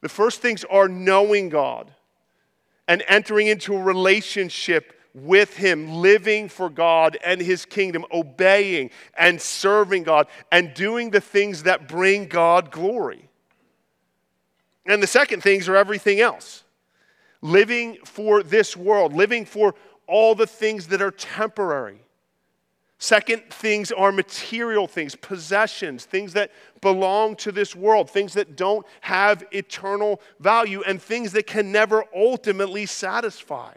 The 0.00 0.08
first 0.08 0.40
things 0.40 0.64
are 0.64 0.88
knowing 0.88 1.48
God 1.48 1.92
and 2.88 3.02
entering 3.08 3.46
into 3.46 3.74
a 3.74 3.82
relationship 3.82 5.00
with 5.14 5.56
Him, 5.56 5.94
living 5.94 6.48
for 6.48 6.68
God 6.68 7.16
and 7.24 7.40
His 7.40 7.64
kingdom, 7.64 8.04
obeying 8.12 8.90
and 9.16 9.40
serving 9.40 10.02
God, 10.02 10.26
and 10.50 10.74
doing 10.74 11.10
the 11.10 11.20
things 11.20 11.62
that 11.62 11.88
bring 11.88 12.26
God 12.26 12.70
glory. 12.70 13.28
And 14.86 15.02
the 15.02 15.06
second 15.06 15.42
things 15.42 15.68
are 15.68 15.76
everything 15.76 16.20
else 16.20 16.64
living 17.44 17.98
for 18.04 18.42
this 18.42 18.74
world, 18.74 19.12
living 19.12 19.44
for 19.44 19.74
all 20.06 20.34
the 20.34 20.46
things 20.46 20.88
that 20.88 21.02
are 21.02 21.10
temporary. 21.10 22.00
Second 22.98 23.42
things 23.50 23.92
are 23.92 24.12
material 24.12 24.86
things, 24.86 25.14
possessions, 25.16 26.04
things 26.04 26.32
that 26.34 26.50
belong 26.80 27.36
to 27.36 27.52
this 27.52 27.74
world, 27.74 28.08
things 28.08 28.34
that 28.34 28.56
don't 28.56 28.86
have 29.00 29.44
eternal 29.50 30.20
value, 30.38 30.82
and 30.86 31.02
things 31.02 31.32
that 31.32 31.46
can 31.46 31.72
never 31.72 32.04
ultimately 32.14 32.86
satisfy. 32.86 33.74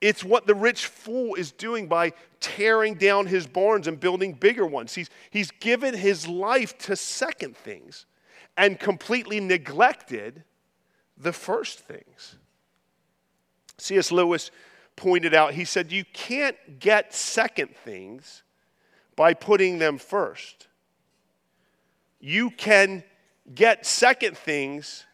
It's 0.00 0.22
what 0.22 0.46
the 0.46 0.54
rich 0.54 0.86
fool 0.86 1.34
is 1.34 1.50
doing 1.50 1.88
by 1.88 2.12
tearing 2.40 2.94
down 2.94 3.26
his 3.26 3.46
barns 3.46 3.88
and 3.88 3.98
building 3.98 4.32
bigger 4.32 4.66
ones. 4.66 4.94
He's, 4.94 5.10
he's 5.30 5.50
given 5.50 5.94
his 5.94 6.28
life 6.28 6.78
to 6.78 6.94
second 6.94 7.56
things 7.56 8.06
and 8.56 8.78
completely 8.78 9.40
neglected 9.40 10.44
the 11.16 11.32
first 11.32 11.80
things. 11.80 12.36
C.S. 13.78 14.12
Lewis 14.12 14.50
pointed 14.98 15.32
out, 15.32 15.54
he 15.54 15.64
said, 15.64 15.90
You 15.90 16.04
can't 16.12 16.56
get 16.78 17.14
second 17.14 17.74
things 17.74 18.42
by 19.16 19.32
putting 19.32 19.78
them 19.78 19.96
first. 19.96 20.66
You 22.20 22.50
can 22.50 23.04
get 23.54 23.86
second 23.86 24.36
things 24.36 25.06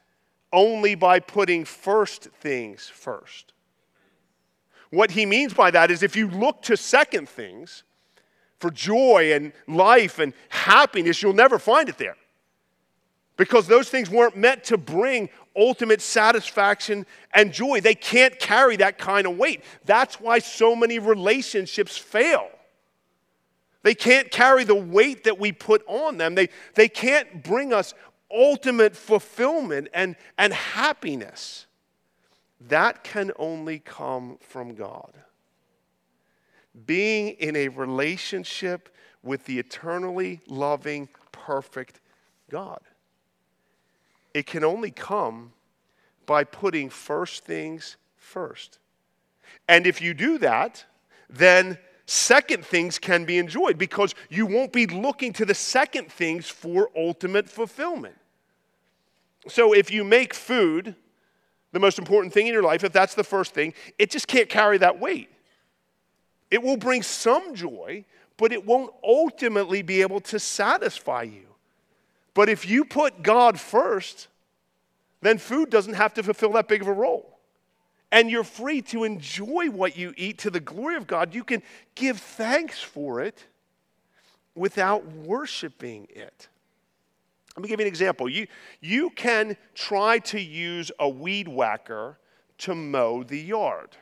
only 0.53 0.95
by 0.95 1.21
putting 1.21 1.65
first 1.65 2.25
things 2.41 2.89
first. 2.89 3.53
What 4.91 5.11
he 5.13 5.27
means 5.27 5.53
by 5.53 5.71
that 5.71 5.91
is 5.91 6.03
if 6.03 6.17
you 6.17 6.29
look 6.29 6.63
to 6.63 6.77
second 6.77 7.29
things 7.29 7.83
for 8.59 8.71
joy 8.71 9.33
and 9.35 9.53
life 9.69 10.19
and 10.19 10.33
happiness, 10.49 11.23
you'll 11.23 11.33
never 11.35 11.59
find 11.59 11.89
it 11.89 11.99
there 11.99 12.17
because 13.37 13.67
those 13.67 13.89
things 13.89 14.11
weren't 14.11 14.37
meant 14.37 14.65
to 14.65 14.77
bring 14.77 15.29
ultimate 15.57 16.01
satisfaction 16.01 17.07
and 17.33 17.53
joy. 17.53 17.81
They 17.81 17.95
can't 17.95 18.39
carry 18.39 18.77
that 18.77 18.99
kind 18.99 19.27
of 19.27 19.37
weight. 19.37 19.63
That's 19.85 20.21
why 20.21 20.39
so 20.39 20.75
many 20.75 20.99
relationships 20.99 21.97
fail. 21.97 22.49
They 23.83 23.95
can't 23.95 24.31
carry 24.31 24.65
the 24.65 24.75
weight 24.75 25.25
that 25.25 25.39
we 25.39 25.53
put 25.53 25.85
on 25.87 26.17
them. 26.17 26.35
They, 26.35 26.49
they 26.75 26.89
can't 26.89 27.43
bring 27.43 27.73
us 27.73 27.93
ultimate 28.33 28.97
fulfillment 28.97 29.89
and, 29.93 30.17
and 30.39 30.53
happiness. 30.53 31.67
That 32.69 33.05
can 33.05 33.31
only 33.39 33.79
come 33.81 34.39
from 34.41 34.75
God. 34.75 35.13
Being 36.87 37.31
in 37.35 37.55
a 37.57 37.69
relationship 37.69 38.89
with 39.23 39.45
the 39.45 39.59
eternally 39.59 40.41
loving, 40.49 41.09
perfect 41.31 42.01
God. 42.51 42.81
It 44.35 44.47
can 44.47 44.65
only 44.65 44.91
come 44.91 45.53
by 46.27 46.45
putting 46.45 46.91
first 46.91 47.45
things 47.45 47.97
first. 48.17 48.79
And 49.69 49.87
if 49.87 50.03
you 50.03 50.13
do 50.13 50.39
that, 50.39 50.85
then 51.31 51.79
second 52.07 52.67
things 52.67 52.99
can 52.99 53.25
be 53.25 53.39
enjoyed 53.39 53.79
because 53.79 54.15
you 54.29 54.47
won't 54.47 54.73
be 54.73 54.87
looking 54.87 55.33
to 55.35 55.45
the 55.45 55.55
second 55.55 56.11
things 56.11 56.49
for 56.49 56.91
ultimate 56.97 57.49
fulfillment. 57.49 58.17
So 59.49 59.73
if 59.73 59.91
you 59.91 60.05
make 60.05 60.35
food 60.35 60.95
the 61.73 61.81
most 61.81 61.99
important 61.99 62.33
thing 62.33 62.47
in 62.47 62.53
your 62.53 62.63
life, 62.63 62.85
if 62.85 62.93
that's 62.93 63.15
the 63.15 63.25
first 63.25 63.55
thing, 63.55 63.75
it 63.99 64.11
just 64.11 64.27
can't 64.27 64.49
carry 64.49 64.79
that 64.79 65.01
weight. 65.01 65.29
It 66.51 66.63
will 66.63 66.77
bring 66.77 67.03
some 67.03 67.55
joy, 67.55 68.05
but 68.37 68.53
it 68.53 68.65
won't 68.65 68.93
ultimately 69.03 69.83
be 69.83 70.03
able 70.03 70.21
to 70.21 70.39
satisfy 70.39 71.23
you. 71.23 71.47
But 72.35 72.49
if 72.49 72.69
you 72.69 72.85
put 72.85 73.23
God 73.23 73.59
first, 73.59 74.29
then 75.23 75.39
food 75.39 75.71
doesn't 75.71 75.95
have 75.95 76.13
to 76.15 76.23
fulfill 76.23 76.53
that 76.53 76.69
big 76.69 76.83
of 76.83 76.89
a 76.89 76.93
role. 76.93 77.39
And 78.13 78.31
you're 78.31 78.45
free 78.45 78.83
to 78.83 79.05
enjoy 79.05 79.71
what 79.71 79.97
you 79.97 80.13
eat 80.17 80.39
to 80.39 80.51
the 80.51 80.61
glory 80.61 80.97
of 80.97 81.07
God. 81.07 81.35
You 81.35 81.45
can 81.45 81.63
give 81.95 82.19
thanks 82.19 82.81
for 82.81 83.21
it 83.21 83.47
without 84.55 85.05
worshiping 85.07 86.07
it. 86.11 86.49
Let 87.57 87.63
me 87.63 87.69
give 87.69 87.81
you 87.81 87.87
an 87.87 87.89
example. 87.89 88.29
You, 88.29 88.47
you 88.81 89.11
can 89.11 89.57
try 89.75 90.19
to 90.21 90.41
use 90.41 90.91
a 90.99 91.09
weed 91.09 91.49
whacker 91.49 92.19
to 92.59 92.75
mow 92.75 93.23
the 93.23 93.41
yard. 93.41 93.97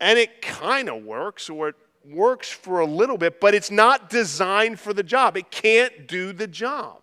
And 0.00 0.18
it 0.18 0.40
kind 0.40 0.88
of 0.88 1.04
works, 1.04 1.50
or 1.50 1.68
it 1.70 1.76
works 2.10 2.50
for 2.50 2.80
a 2.80 2.86
little 2.86 3.18
bit, 3.18 3.40
but 3.40 3.54
it's 3.54 3.70
not 3.70 4.10
designed 4.10 4.80
for 4.80 4.92
the 4.92 5.02
job. 5.02 5.36
It 5.36 5.50
can't 5.50 6.06
do 6.06 6.32
the 6.32 6.46
job. 6.46 7.00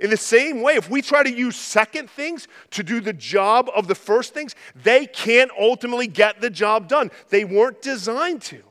In 0.00 0.10
the 0.10 0.16
same 0.16 0.60
way, 0.60 0.74
if 0.74 0.90
we 0.90 1.02
try 1.02 1.22
to 1.22 1.32
use 1.32 1.56
second 1.56 2.10
things 2.10 2.48
to 2.72 2.82
do 2.82 3.00
the 3.00 3.12
job 3.12 3.70
of 3.74 3.86
the 3.86 3.94
first 3.94 4.34
things, 4.34 4.54
they 4.74 5.06
can't 5.06 5.50
ultimately 5.58 6.08
get 6.08 6.40
the 6.40 6.50
job 6.50 6.88
done. 6.88 7.10
They 7.28 7.44
weren't 7.44 7.80
designed 7.80 8.42
to. 8.42 8.62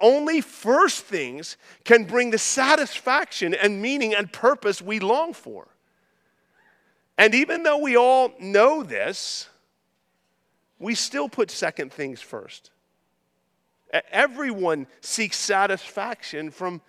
Only 0.00 0.40
first 0.40 1.04
things 1.04 1.56
can 1.84 2.04
bring 2.04 2.30
the 2.30 2.38
satisfaction 2.38 3.54
and 3.54 3.80
meaning 3.80 4.14
and 4.14 4.32
purpose 4.32 4.82
we 4.82 4.98
long 4.98 5.32
for. 5.32 5.68
And 7.18 7.34
even 7.34 7.62
though 7.62 7.78
we 7.78 7.96
all 7.96 8.32
know 8.38 8.82
this, 8.82 9.48
we 10.78 10.94
still 10.94 11.28
put 11.28 11.50
second 11.50 11.92
things 11.92 12.20
first. 12.20 12.70
Everyone 14.10 14.86
seeks 15.00 15.36
satisfaction 15.36 16.50
from 16.50 16.80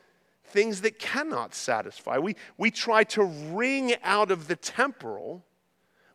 things 0.45 0.81
that 0.81 0.99
cannot 0.99 1.53
satisfy. 1.53 2.17
We, 2.17 2.35
we 2.57 2.71
try 2.71 3.03
to 3.05 3.23
wring 3.23 3.95
out 4.03 4.31
of 4.31 4.47
the 4.47 4.55
temporal 4.55 5.45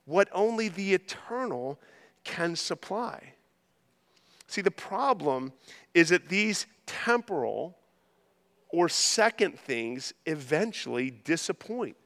what 0.05 0.29
only 0.33 0.69
the 0.69 0.95
eternal 0.95 1.79
can 2.25 2.57
supply. 2.57 3.35
See, 4.47 4.61
the 4.61 4.71
problem 4.71 5.53
is 5.95 6.11
that 6.11 6.29
these 6.29 6.67
temporal 6.87 7.77
or 8.69 8.89
second 8.89 9.59
things 9.59 10.13
eventually 10.27 11.11
disappoint. 11.11 11.97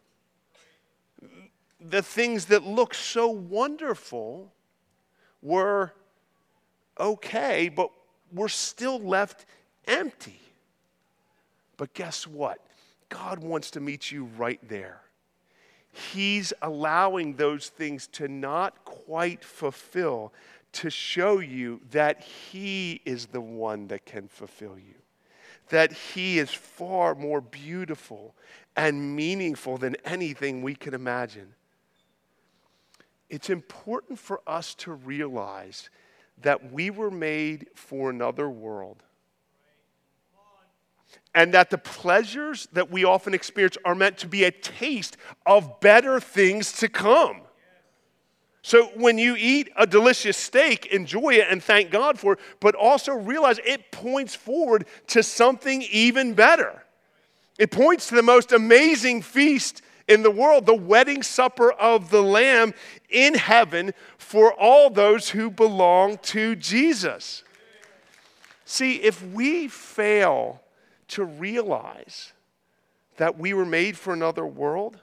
The 1.81 2.03
things 2.03 2.47
that 2.47 2.65
look 2.65 2.95
so 2.95 3.29
wonderful 3.29 4.53
were 5.43 5.93
okay, 6.99 7.69
but 7.69 7.91
we're 8.33 8.49
still 8.49 8.99
left 8.99 9.47
empty. 9.87 10.41
But 11.77 11.95
guess 11.95 12.27
what? 12.27 12.59
God 13.09 13.39
wants 13.39 13.71
to 13.73 13.81
meet 13.81 14.11
you 14.11 14.25
right 14.37 14.61
there. 14.69 15.01
He's 16.13 16.53
allowing 16.61 17.37
those 17.37 17.69
things 17.69 18.07
to 18.09 18.29
not 18.29 18.85
quite 18.85 19.43
fulfill 19.43 20.33
to 20.73 20.91
show 20.91 21.39
you 21.39 21.81
that 21.91 22.23
He 22.23 23.01
is 23.07 23.27
the 23.27 23.41
one 23.41 23.89
that 23.89 24.05
can 24.05 24.29
fulfill 24.29 24.79
you, 24.79 24.95
that 25.71 25.93
He 25.93 26.39
is 26.39 26.51
far 26.51 27.15
more 27.15 27.41
beautiful 27.41 28.35
and 28.77 29.17
meaningful 29.17 29.79
than 29.79 29.97
anything 30.05 30.61
we 30.61 30.75
can 30.75 30.93
imagine. 30.93 31.55
It's 33.31 33.49
important 33.49 34.19
for 34.19 34.43
us 34.47 34.75
to 34.77 34.93
realize 34.93 35.89
that 36.43 36.73
we 36.73 36.91
were 36.91 37.11
made 37.11 37.69
for 37.75 38.11
another 38.11 38.49
world. 38.49 39.03
And 41.35 41.53
that 41.55 41.71
the 41.71 41.79
pleasures 41.79 42.67
that 42.73 42.91
we 42.91 43.05
often 43.05 43.35
experience 43.35 43.77
are 43.85 43.95
meant 43.95 44.19
to 44.19 44.27
be 44.27 44.45
a 44.45 44.51
taste 44.51 45.17
of 45.45 45.81
better 45.81 46.19
things 46.21 46.73
to 46.79 46.89
come. 46.89 47.43
So 48.63 48.87
when 48.97 49.17
you 49.17 49.37
eat 49.39 49.71
a 49.77 49.87
delicious 49.87 50.37
steak, 50.37 50.87
enjoy 50.87 51.35
it 51.35 51.47
and 51.49 51.63
thank 51.63 51.91
God 51.91 52.19
for 52.19 52.33
it, 52.33 52.41
but 52.59 52.75
also 52.75 53.13
realize 53.13 53.61
it 53.65 53.93
points 53.93 54.35
forward 54.35 54.87
to 55.09 55.23
something 55.23 55.83
even 55.83 56.35
better. 56.35 56.83
It 57.59 57.71
points 57.71 58.09
to 58.09 58.17
the 58.17 58.25
most 58.25 58.51
amazing 58.53 59.23
feast 59.23 59.83
in 60.09 60.23
the 60.23 60.31
world, 60.31 60.67
the 60.67 60.75
wedding 60.75 61.23
supper 61.23 61.73
of 61.73 62.11
the 62.11 62.23
Lamb 62.23 62.75
in 63.09 63.35
heaven 63.35 63.93
for 64.19 64.53
all 64.53 64.91
those 64.91 65.31
who 65.31 65.51
belong 65.51 66.19
to 66.19 66.55
Jesus. 66.57 67.43
See, 68.65 68.97
if 68.97 69.23
we 69.23 69.69
fail 69.69 70.61
to 71.09 71.25
realize 71.25 72.33
that 73.17 73.39
we 73.39 73.55
were 73.55 73.65
made 73.65 73.97
for 73.97 74.13
another 74.13 74.47
world, 74.47 74.99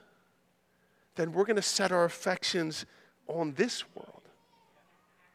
then 1.16 1.32
we're 1.32 1.44
going 1.44 1.56
to 1.56 1.62
set 1.62 1.92
our 1.92 2.04
affections 2.04 2.86
on 3.26 3.54
this 3.54 3.84
world, 3.94 4.22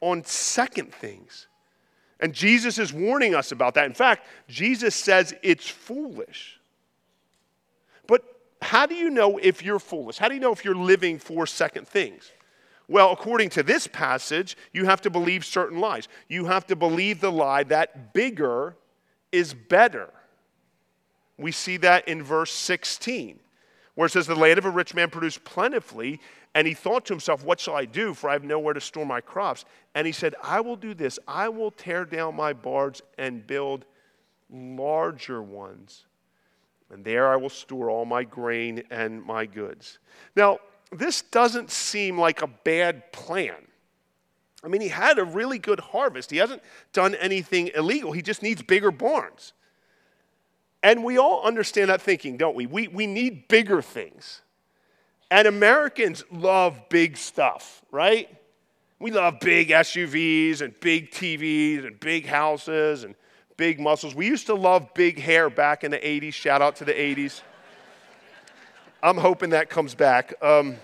on 0.02 0.24
second 0.24 0.94
things. 0.94 1.48
And 2.20 2.34
Jesus 2.34 2.78
is 2.78 2.94
warning 2.94 3.34
us 3.34 3.52
about 3.52 3.76
that. 3.76 3.86
In 3.86 3.94
fact, 3.94 4.28
Jesus 4.48 4.96
says 4.96 5.34
it's 5.42 5.68
foolish. 5.70 6.59
How 8.62 8.86
do 8.86 8.96
you 8.96 9.10
know 9.10 9.38
if 9.38 9.64
you're 9.64 9.80
foolish? 9.80 10.18
How 10.18 10.28
do 10.28 10.36
you 10.36 10.40
know 10.40 10.52
if 10.52 10.66
you're 10.66 10.76
living 10.76 11.18
for 11.18 11.48
second 11.48 11.88
things? 11.88 12.32
Well, 12.88 13.12
according 13.12 13.50
to 13.52 13.64
this 13.64 13.88
passage, 13.88 14.58
you 14.74 14.86
have 14.86 15.02
to 15.02 15.10
believe 15.10 15.46
certain 15.46 15.80
lies. 15.80 16.08
You 16.28 16.46
have 16.46 16.66
to 16.68 16.76
believe 16.76 17.22
the 17.22 17.32
lie 17.32 17.64
that 17.64 18.14
bigger 18.14 18.76
is 19.32 19.54
better. 19.54 20.10
We 21.38 21.52
see 21.52 21.78
that 21.78 22.08
in 22.08 22.24
verse 22.24 22.52
16, 22.52 23.40
where 23.96 24.08
it 24.08 24.10
says, 24.10 24.28
The 24.28 24.36
land 24.36 24.58
of 24.58 24.66
a 24.66 24.72
rich 24.72 24.96
man 24.96 25.10
produced 25.10 25.44
plentifully, 25.44 26.20
and 26.56 26.68
he 26.68 26.74
thought 26.74 27.06
to 27.06 27.14
himself, 27.14 27.46
What 27.46 27.60
shall 27.60 27.76
I 27.76 27.86
do? 27.86 28.16
For 28.16 28.30
I 28.30 28.34
have 28.34 28.44
nowhere 28.44 28.74
to 28.74 28.82
store 28.82 29.06
my 29.06 29.22
crops. 29.22 29.66
And 29.94 30.08
he 30.08 30.12
said, 30.12 30.34
I 30.44 30.60
will 30.60 30.76
do 30.76 30.96
this. 30.96 31.20
I 31.28 31.48
will 31.48 31.72
tear 31.72 32.06
down 32.06 32.36
my 32.36 32.54
barns 32.54 33.02
and 33.20 33.46
build 33.46 33.86
larger 34.52 35.44
ones. 35.44 36.06
And 36.92 37.06
there 37.06 37.32
I 37.32 37.36
will 37.36 37.50
store 37.50 37.90
all 37.90 38.06
my 38.06 38.24
grain 38.24 38.84
and 38.90 39.24
my 39.24 39.46
goods. 39.46 40.00
Now, 40.36 40.60
this 40.92 41.22
doesn't 41.22 41.70
seem 41.70 42.20
like 42.20 42.42
a 42.42 42.48
bad 42.48 43.12
plan. 43.12 43.68
I 44.64 44.68
mean, 44.68 44.82
he 44.82 44.90
had 44.90 45.20
a 45.20 45.24
really 45.24 45.60
good 45.60 45.80
harvest. 45.80 46.32
He 46.32 46.38
hasn't 46.38 46.62
done 46.92 47.16
anything 47.16 47.70
illegal. 47.76 48.12
He 48.12 48.22
just 48.22 48.42
needs 48.42 48.62
bigger 48.62 48.92
barns. 48.92 49.54
And 50.82 51.04
we 51.04 51.18
all 51.18 51.44
understand 51.44 51.90
that 51.90 52.02
thinking, 52.02 52.38
don't 52.38 52.56
we? 52.56 52.66
We, 52.66 52.88
we 52.88 53.06
need 53.06 53.48
bigger 53.48 53.82
things. 53.82 54.42
And 55.32 55.48
Americans 55.48 56.24
love 56.32 56.90
big 56.90 57.16
stuff, 57.16 57.84
right? 57.92 58.30
We 59.00 59.12
love 59.12 59.40
big 59.40 59.70
SUVs 59.70 60.62
and 60.62 60.78
big 60.80 61.12
TVs 61.12 61.86
and 61.86 62.00
big 62.00 62.26
houses 62.26 63.04
and 63.04 63.16
big 63.60 63.78
muscles. 63.78 64.16
We 64.16 64.26
used 64.26 64.46
to 64.46 64.56
love 64.56 64.94
big 64.94 65.20
hair 65.20 65.50
back 65.50 65.84
in 65.84 65.92
the 65.92 65.98
80s. 65.98 66.34
Shout 66.34 66.62
out 66.62 66.78
to 66.78 66.86
the 66.86 66.94
80s. 66.94 67.42
I'm 69.04 69.18
hoping 69.18 69.50
that 69.50 69.70
comes 69.70 69.94
back. 69.94 70.34
Um, 70.42 70.78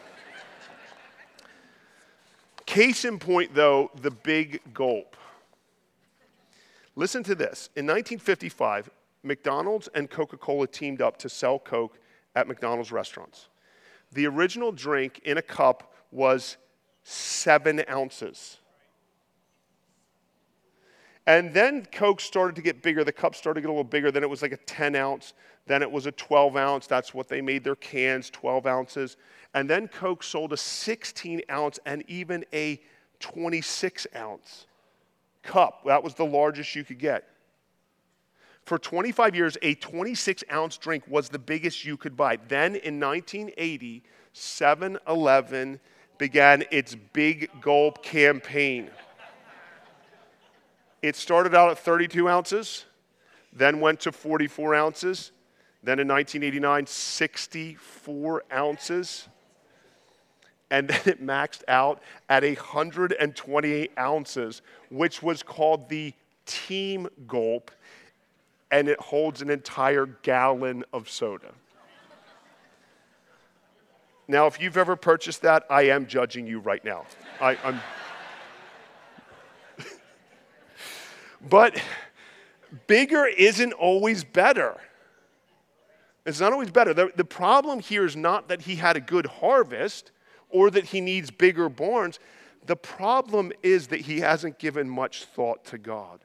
case 2.66 3.06
in 3.06 3.18
point, 3.18 3.56
though, 3.56 3.92
the 4.02 4.12
big 4.12 4.60
gulp. 4.74 5.16
Listen 6.98 7.24
to 7.24 7.34
this. 7.34 7.70
In 7.78 7.86
1955, 7.86 8.90
McDonald's 9.24 9.88
and 9.96 10.10
Coca 10.10 10.36
Cola 10.36 10.68
teamed 10.68 11.02
up 11.02 11.16
to 11.20 11.30
sell 11.30 11.58
Coke 11.58 11.98
at 12.36 12.46
McDonald's 12.46 12.92
restaurants. 12.92 13.48
The 14.12 14.28
original 14.28 14.74
drink 14.74 15.22
in 15.24 15.38
a 15.38 15.42
cup 15.42 15.94
was 16.12 16.58
seven 17.04 17.86
ounces. 17.90 18.58
And 21.28 21.54
then 21.54 21.86
Coke 21.92 22.22
started 22.22 22.56
to 22.56 22.62
get 22.62 22.84
bigger. 22.84 23.04
The 23.04 23.12
cup 23.12 23.34
started 23.34 23.62
to 23.62 23.62
get 23.62 23.70
a 23.70 23.74
little 23.74 23.84
bigger. 23.84 24.12
Then 24.12 24.24
it 24.24 24.30
was 24.30 24.42
like 24.42 24.52
a 24.52 24.58
10 24.58 24.96
ounce. 24.96 25.34
Then 25.66 25.82
it 25.82 25.92
was 25.92 26.06
a 26.06 26.12
12 26.12 26.56
ounce. 26.56 26.86
That's 26.86 27.14
what 27.14 27.28
they 27.28 27.42
made 27.42 27.64
their 27.64 27.76
cans, 27.76 28.30
12 28.30 28.68
ounces. 28.68 29.18
And 29.56 29.68
then 29.68 29.88
Coke 29.88 30.22
sold 30.22 30.54
a 30.54 30.58
16 30.58 31.42
ounce 31.50 31.80
and 31.86 32.04
even 32.08 32.46
a 32.54 32.80
26 33.20 34.06
ounce 34.16 34.68
cup. 35.42 35.84
That 35.86 36.04
was 36.04 36.14
the 36.14 36.26
largest 36.26 36.76
you 36.76 36.84
could 36.84 37.00
get. 37.00 37.28
For 38.66 38.78
25 38.78 39.36
years, 39.36 39.58
a 39.62 39.76
26 39.76 40.44
ounce 40.52 40.78
drink 40.78 41.04
was 41.08 41.30
the 41.30 41.40
biggest 41.40 41.86
you 41.86 41.98
could 41.98 42.18
buy. 42.18 42.38
Then 42.48 42.76
in 42.76 43.00
1980, 43.00 44.04
7 44.34 44.98
Eleven 45.08 45.80
began 46.18 46.64
its 46.72 46.96
Big 47.14 47.50
Gulp 47.62 48.04
campaign. 48.04 48.90
It 51.06 51.16
started 51.16 51.54
out 51.54 51.70
at 51.70 51.78
32 51.78 52.28
ounces, 52.28 52.86
then 53.54 53.80
went 53.80 54.00
to 54.02 54.12
44 54.12 54.74
ounces, 54.74 55.32
then 55.84 56.00
in 56.00 56.08
1989, 56.08 56.88
64 56.88 58.44
ounces, 58.52 59.30
and 60.72 60.88
then 60.90 61.02
it 61.06 61.24
maxed 61.24 61.62
out 61.68 62.02
at 62.28 62.42
128 62.42 63.92
ounces, 64.00 64.64
which 64.90 65.22
was 65.22 65.44
called 65.44 65.90
the 65.90 66.12
Team 66.48 67.08
Gulp 67.28 67.70
and 68.72 68.90
it 68.90 69.00
holds 69.00 69.44
an 69.44 69.52
entire 69.52 70.08
gallon 70.24 70.84
of 70.92 71.08
soda. 71.08 71.52
Now, 74.28 74.48
if 74.48 74.60
you've 74.60 74.76
ever 74.76 74.96
purchased 74.96 75.44
that, 75.44 75.68
I 75.70 75.84
am 75.84 76.08
judging 76.08 76.48
you 76.48 76.58
right 76.58 76.84
now. 76.84 77.06
I, 77.40 77.60
I'm. 77.64 77.80
But 81.50 81.82
bigger 82.88 83.26
isn't 83.26 83.74
always 83.74 84.24
better. 84.24 84.78
It's 86.26 86.40
not 86.40 86.54
always 86.54 86.72
better. 86.72 86.94
The, 86.94 87.12
the 87.16 87.26
problem 87.26 87.80
here 87.80 88.06
is 88.06 88.16
not 88.16 88.48
that 88.50 88.62
he 88.64 88.76
had 88.76 88.96
a 88.96 89.02
good 89.02 89.28
harvest 89.28 90.12
or 90.50 90.72
that 90.72 90.86
he 90.86 91.02
needs 91.02 91.30
bigger 91.30 91.70
barns. 91.70 92.20
The 92.66 92.76
problem 92.76 93.52
is 93.62 93.88
that 93.88 94.02
he 94.02 94.22
hasn't 94.22 94.58
given 94.58 94.90
much 94.90 95.26
thought 95.26 95.66
to 95.66 95.78
God 95.78 96.22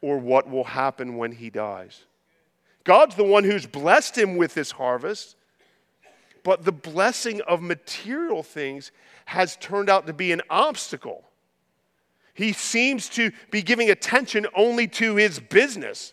or 0.00 0.18
what 0.18 0.48
will 0.48 0.64
happen 0.64 1.16
when 1.16 1.32
he 1.32 1.50
dies. 1.50 2.04
God's 2.84 3.16
the 3.16 3.24
one 3.24 3.44
who's 3.44 3.66
blessed 3.66 4.16
him 4.16 4.36
with 4.36 4.54
this 4.54 4.70
harvest, 4.70 5.36
but 6.44 6.64
the 6.64 6.72
blessing 6.72 7.40
of 7.42 7.60
material 7.60 8.42
things 8.42 8.92
has 9.26 9.56
turned 9.56 9.90
out 9.90 10.06
to 10.06 10.12
be 10.12 10.30
an 10.32 10.40
obstacle. 10.48 11.24
He 12.36 12.52
seems 12.52 13.08
to 13.10 13.32
be 13.50 13.62
giving 13.62 13.90
attention 13.90 14.46
only 14.54 14.86
to 14.88 15.16
his 15.16 15.40
business. 15.40 16.12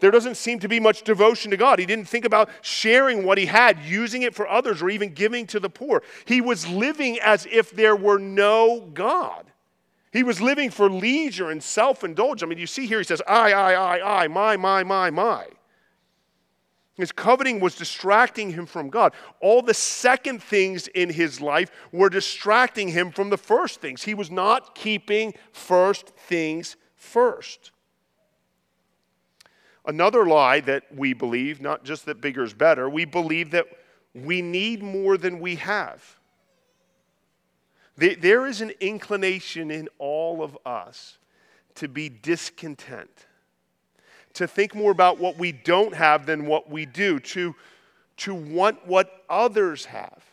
There 0.00 0.10
doesn't 0.10 0.38
seem 0.38 0.58
to 0.60 0.68
be 0.68 0.80
much 0.80 1.02
devotion 1.02 1.50
to 1.50 1.58
God. 1.58 1.78
He 1.78 1.84
didn't 1.84 2.06
think 2.06 2.24
about 2.24 2.48
sharing 2.62 3.24
what 3.24 3.36
he 3.36 3.44
had, 3.44 3.78
using 3.84 4.22
it 4.22 4.34
for 4.34 4.48
others, 4.48 4.80
or 4.80 4.88
even 4.88 5.12
giving 5.12 5.46
to 5.48 5.60
the 5.60 5.68
poor. 5.68 6.02
He 6.24 6.40
was 6.40 6.66
living 6.66 7.18
as 7.20 7.46
if 7.50 7.70
there 7.70 7.94
were 7.94 8.18
no 8.18 8.88
God. 8.94 9.52
He 10.12 10.22
was 10.22 10.40
living 10.40 10.70
for 10.70 10.90
leisure 10.90 11.50
and 11.50 11.62
self 11.62 12.02
indulgence. 12.02 12.42
I 12.42 12.46
mean, 12.46 12.58
you 12.58 12.66
see 12.66 12.86
here, 12.86 12.98
he 12.98 13.04
says, 13.04 13.20
I, 13.28 13.52
I, 13.52 13.72
I, 13.74 14.22
I, 14.24 14.28
my, 14.28 14.56
my, 14.56 14.82
my, 14.82 15.10
my. 15.10 15.46
His 17.00 17.12
coveting 17.12 17.60
was 17.60 17.74
distracting 17.74 18.52
him 18.52 18.66
from 18.66 18.90
God. 18.90 19.12
All 19.40 19.62
the 19.62 19.74
second 19.74 20.42
things 20.42 20.86
in 20.88 21.10
his 21.10 21.40
life 21.40 21.70
were 21.92 22.08
distracting 22.08 22.88
him 22.88 23.10
from 23.10 23.30
the 23.30 23.38
first 23.38 23.80
things. 23.80 24.02
He 24.02 24.14
was 24.14 24.30
not 24.30 24.74
keeping 24.74 25.34
first 25.52 26.10
things 26.10 26.76
first. 26.96 27.72
Another 29.86 30.26
lie 30.26 30.60
that 30.60 30.84
we 30.94 31.14
believe, 31.14 31.60
not 31.60 31.84
just 31.84 32.04
that 32.06 32.20
bigger 32.20 32.44
is 32.44 32.52
better, 32.52 32.88
we 32.88 33.04
believe 33.04 33.50
that 33.52 33.66
we 34.14 34.42
need 34.42 34.82
more 34.82 35.16
than 35.16 35.40
we 35.40 35.56
have. 35.56 36.18
There 37.96 38.46
is 38.46 38.60
an 38.60 38.72
inclination 38.80 39.70
in 39.70 39.88
all 39.98 40.42
of 40.42 40.56
us 40.64 41.18
to 41.76 41.88
be 41.88 42.08
discontent, 42.08 43.26
to 44.34 44.46
think 44.46 44.74
more 44.74 44.90
about 44.90 45.18
what 45.18 45.36
we 45.36 45.52
don't 45.52 45.94
have 45.94 46.26
than 46.26 46.46
what 46.46 46.70
we 46.70 46.86
do, 46.86 47.18
to, 47.20 47.54
to 48.18 48.34
want 48.34 48.86
what 48.86 49.24
others 49.28 49.84
have. 49.86 50.24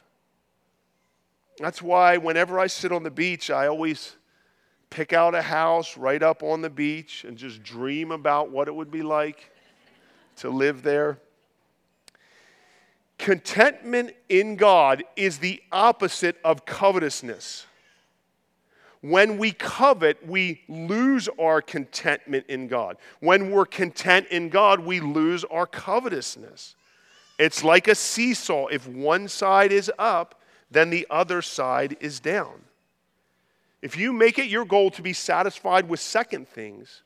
That's 1.59 1.81
why 1.81 2.17
whenever 2.17 2.59
I 2.59 2.67
sit 2.67 2.91
on 2.91 3.03
the 3.03 3.11
beach, 3.11 3.49
I 3.49 3.67
always 3.67 4.15
pick 4.89 5.13
out 5.13 5.35
a 5.35 5.41
house 5.41 5.97
right 5.97 6.21
up 6.21 6.43
on 6.43 6.61
the 6.61 6.69
beach 6.69 7.23
and 7.23 7.37
just 7.37 7.63
dream 7.63 8.11
about 8.11 8.51
what 8.51 8.67
it 8.67 8.75
would 8.75 8.91
be 8.91 9.01
like 9.03 9.51
to 10.37 10.49
live 10.49 10.83
there. 10.83 11.19
Contentment 13.17 14.11
in 14.29 14.55
God 14.55 15.03
is 15.15 15.39
the 15.39 15.61
opposite 15.71 16.37
of 16.43 16.65
covetousness. 16.65 17.66
When 19.07 19.37
we 19.37 19.53
covet, 19.53 20.27
we 20.27 20.63
lose 20.67 21.29
our 21.39 21.61
contentment 21.61 22.45
in 22.49 22.67
God. 22.67 22.97
When 23.21 23.51
we're 23.51 23.65
content 23.65 24.27
in 24.31 24.49
God, 24.49 24.81
we 24.81 24.99
lose 24.99 25.45
our 25.45 25.65
covetousness. 25.65 26.75
It's 27.39 27.63
like 27.63 27.87
a 27.87 27.95
seesaw. 27.95 28.67
If 28.67 28.85
one 28.85 29.29
side 29.29 29.71
is 29.71 29.89
up, 29.97 30.41
then 30.69 30.89
the 30.89 31.07
other 31.09 31.41
side 31.41 31.95
is 32.01 32.19
down. 32.19 32.63
If 33.81 33.95
you 33.95 34.11
make 34.11 34.39
it 34.39 34.47
your 34.47 34.65
goal 34.65 34.91
to 34.91 35.01
be 35.01 35.13
satisfied 35.13 35.87
with 35.87 36.01
second 36.01 36.49
things, 36.49 37.03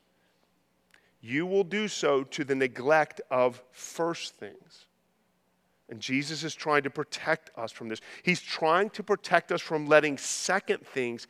you 1.22 1.46
will 1.46 1.64
do 1.64 1.88
so 1.88 2.24
to 2.24 2.44
the 2.44 2.56
neglect 2.56 3.22
of 3.30 3.62
first 3.72 4.38
things. 4.38 4.86
And 5.92 6.00
Jesus 6.00 6.46
is 6.46 6.56
trying 6.56 6.84
to 6.84 6.90
protect 6.90 7.52
us 7.58 7.72
from 7.72 7.90
this. 7.90 8.00
He's 8.24 8.40
trying 8.40 8.90
to 8.92 9.04
protect 9.04 9.52
us 9.52 9.60
from 9.60 9.88
letting 9.88 10.18
second 10.18 10.88
things 10.88 11.28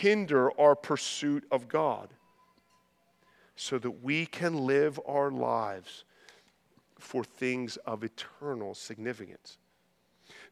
hinder 0.00 0.50
our 0.58 0.74
pursuit 0.74 1.44
of 1.52 1.68
God 1.68 2.08
so 3.54 3.78
that 3.78 4.02
we 4.02 4.24
can 4.24 4.66
live 4.66 4.98
our 5.06 5.30
lives 5.30 6.04
for 6.98 7.22
things 7.22 7.76
of 7.84 8.02
eternal 8.02 8.74
significance. 8.74 9.58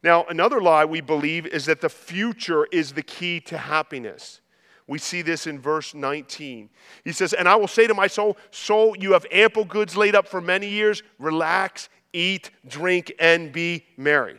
Now, 0.03 0.25
another 0.25 0.61
lie 0.61 0.85
we 0.85 1.01
believe 1.01 1.47
is 1.47 1.65
that 1.65 1.81
the 1.81 1.89
future 1.89 2.67
is 2.71 2.93
the 2.93 3.01
key 3.01 3.39
to 3.41 3.57
happiness. 3.57 4.41
We 4.87 4.99
see 4.99 5.21
this 5.21 5.47
in 5.47 5.59
verse 5.59 5.93
19. 5.93 6.69
He 7.03 7.11
says, 7.11 7.33
And 7.33 7.49
I 7.49 7.55
will 7.55 7.67
say 7.67 7.87
to 7.87 7.93
my 7.93 8.07
soul, 8.07 8.37
Soul, 8.51 8.95
you 8.97 9.13
have 9.13 9.25
ample 9.31 9.65
goods 9.65 9.97
laid 9.97 10.15
up 10.15 10.27
for 10.27 10.39
many 10.39 10.69
years. 10.69 11.03
Relax, 11.19 11.89
eat, 12.13 12.51
drink, 12.67 13.13
and 13.19 13.51
be 13.51 13.85
merry. 13.97 14.37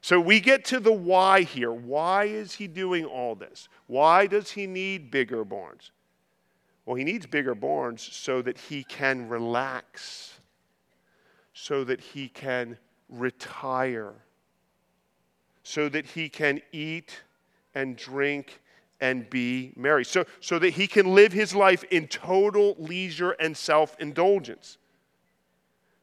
So 0.00 0.20
we 0.20 0.40
get 0.40 0.64
to 0.66 0.80
the 0.80 0.92
why 0.92 1.42
here. 1.42 1.72
Why 1.72 2.24
is 2.24 2.54
he 2.54 2.66
doing 2.66 3.04
all 3.04 3.34
this? 3.34 3.68
Why 3.86 4.26
does 4.26 4.50
he 4.50 4.66
need 4.66 5.10
bigger 5.10 5.44
barns? 5.44 5.90
Well, 6.84 6.94
he 6.94 7.02
needs 7.02 7.26
bigger 7.26 7.56
barns 7.56 8.02
so 8.02 8.42
that 8.42 8.56
he 8.56 8.84
can 8.84 9.28
relax, 9.28 10.38
so 11.52 11.82
that 11.84 12.00
he 12.00 12.28
can 12.28 12.78
retire 13.08 14.14
so 15.66 15.88
that 15.88 16.06
he 16.06 16.28
can 16.28 16.60
eat 16.70 17.22
and 17.74 17.96
drink 17.96 18.60
and 19.00 19.28
be 19.28 19.72
merry, 19.74 20.04
so, 20.04 20.24
so 20.38 20.60
that 20.60 20.70
he 20.70 20.86
can 20.86 21.12
live 21.12 21.32
his 21.32 21.56
life 21.56 21.82
in 21.90 22.06
total 22.06 22.76
leisure 22.78 23.32
and 23.32 23.56
self 23.56 23.96
indulgence. 23.98 24.78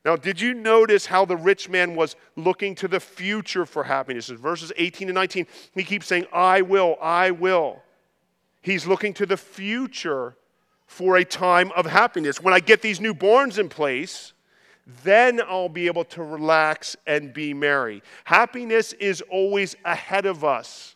Now, 0.06 0.18
did 0.18 0.42
you 0.42 0.54
notice 0.54 1.06
how 1.06 1.24
the 1.24 1.38
rich 1.38 1.70
man 1.70 1.96
was 1.96 2.16
looking 2.36 2.76
to 2.76 2.88
the 2.88 3.00
future 3.00 3.66
for 3.66 3.84
happiness? 3.86 4.30
In 4.30 4.38
verses 4.38 4.72
18 4.76 5.08
and 5.08 5.16
19, 5.16 5.48
he 5.74 5.84
keeps 5.84 6.08
saying, 6.08 6.26
I 6.34 6.62
will, 6.62 6.98
I 7.02 7.32
will. 7.32 7.82
He's 8.62 8.86
looking 8.86 9.14
to 9.16 9.26
the 9.26 9.38
future 9.38 10.36
for 10.88 11.18
a 11.18 11.24
time 11.24 11.72
of 11.76 11.86
happiness. 11.86 12.42
When 12.42 12.54
I 12.54 12.60
get 12.60 12.82
these 12.82 13.00
newborns 13.00 13.58
in 13.58 13.70
place, 13.70 14.34
then 15.04 15.42
I'll 15.42 15.70
be 15.70 15.88
able 15.88 16.04
to 16.06 16.24
relax 16.24 16.98
and 17.08 17.34
be 17.34 17.54
merry. 17.54 18.04
Happiness 18.26 18.94
is 18.94 19.22
always 19.32 19.76
ahead 19.86 20.26
of 20.26 20.44
us, 20.44 20.96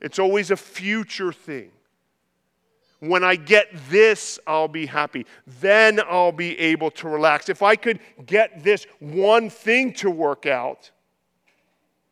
it's 0.00 0.18
always 0.18 0.50
a 0.50 0.56
future 0.56 1.32
thing. 1.32 1.70
When 3.02 3.24
I 3.24 3.34
get 3.34 3.66
this, 3.90 4.38
I'll 4.46 4.68
be 4.68 4.86
happy. 4.86 5.26
Then 5.60 5.98
I'll 6.08 6.30
be 6.30 6.56
able 6.56 6.88
to 6.92 7.08
relax. 7.08 7.48
If 7.48 7.60
I 7.60 7.74
could 7.74 7.98
get 8.26 8.62
this 8.62 8.86
one 9.00 9.50
thing 9.50 9.92
to 9.94 10.08
work 10.08 10.46
out, 10.46 10.92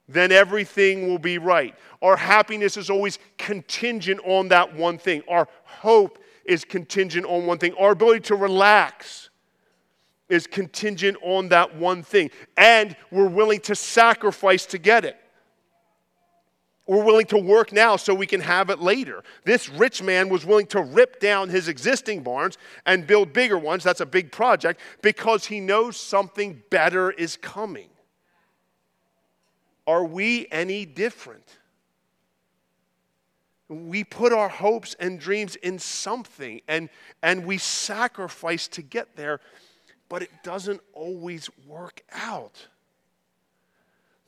then 0.09 0.33
everything 0.33 1.07
will 1.07 1.20
be 1.20 1.38
right. 1.38 1.76
Our 2.03 2.16
happiness 2.16 2.76
is 2.76 2.90
always 2.90 3.20
contingent 3.38 4.20
on 4.24 4.48
that 4.48 4.74
one 4.74 4.98
thing. 4.98 5.22
Our 5.29 5.46
hope 5.62 6.18
is 6.44 6.64
contingent 6.64 7.24
on 7.24 7.46
one 7.46 7.59
thing. 7.59 7.72
Our 7.79 7.92
ability 7.92 8.22
to 8.22 8.35
relax 8.35 9.31
is 10.29 10.48
contingent 10.48 11.18
on 11.22 11.50
that 11.50 11.76
one 11.76 12.03
thing. 12.03 12.33
And 12.57 12.96
we're 13.12 13.29
willing 13.29 13.61
to 13.61 13.76
sacrifice 13.76 14.66
to 14.66 14.79
get 14.79 15.05
it. 15.05 15.16
We're 16.90 17.05
willing 17.05 17.26
to 17.26 17.38
work 17.38 17.72
now 17.72 17.94
so 17.94 18.12
we 18.12 18.26
can 18.26 18.40
have 18.40 18.68
it 18.68 18.81
later. 18.81 19.22
This 19.44 19.68
rich 19.68 20.03
man 20.03 20.29
was 20.29 20.44
willing 20.44 20.66
to 20.66 20.83
rip 20.83 21.20
down 21.20 21.48
his 21.48 21.68
existing 21.68 22.24
barns 22.24 22.59
and 22.85 23.07
build 23.07 23.33
bigger 23.33 23.57
ones. 23.57 23.85
That's 23.85 24.00
a 24.00 24.07
big 24.07 24.33
project 24.33 24.81
because 25.00 25.46
he 25.46 25.61
knows 25.61 25.96
something 25.96 26.61
better 26.68 27.12
is 27.12 27.37
coming. 27.37 27.90
Are 29.87 30.05
we 30.05 30.48
any 30.50 30.85
different? 30.85 31.59
We 33.68 34.03
put 34.03 34.33
our 34.33 34.48
hopes 34.48 34.96
and 34.98 35.20
dreams 35.20 35.55
in 35.55 35.79
something 35.79 36.61
and, 36.66 36.88
and 37.22 37.46
we 37.46 37.59
sacrifice 37.59 38.66
to 38.66 38.83
get 38.83 39.14
there 39.14 39.38
but 40.09 40.22
it 40.22 40.31
doesn't 40.42 40.81
always 40.92 41.48
work 41.68 42.03
out. 42.11 42.66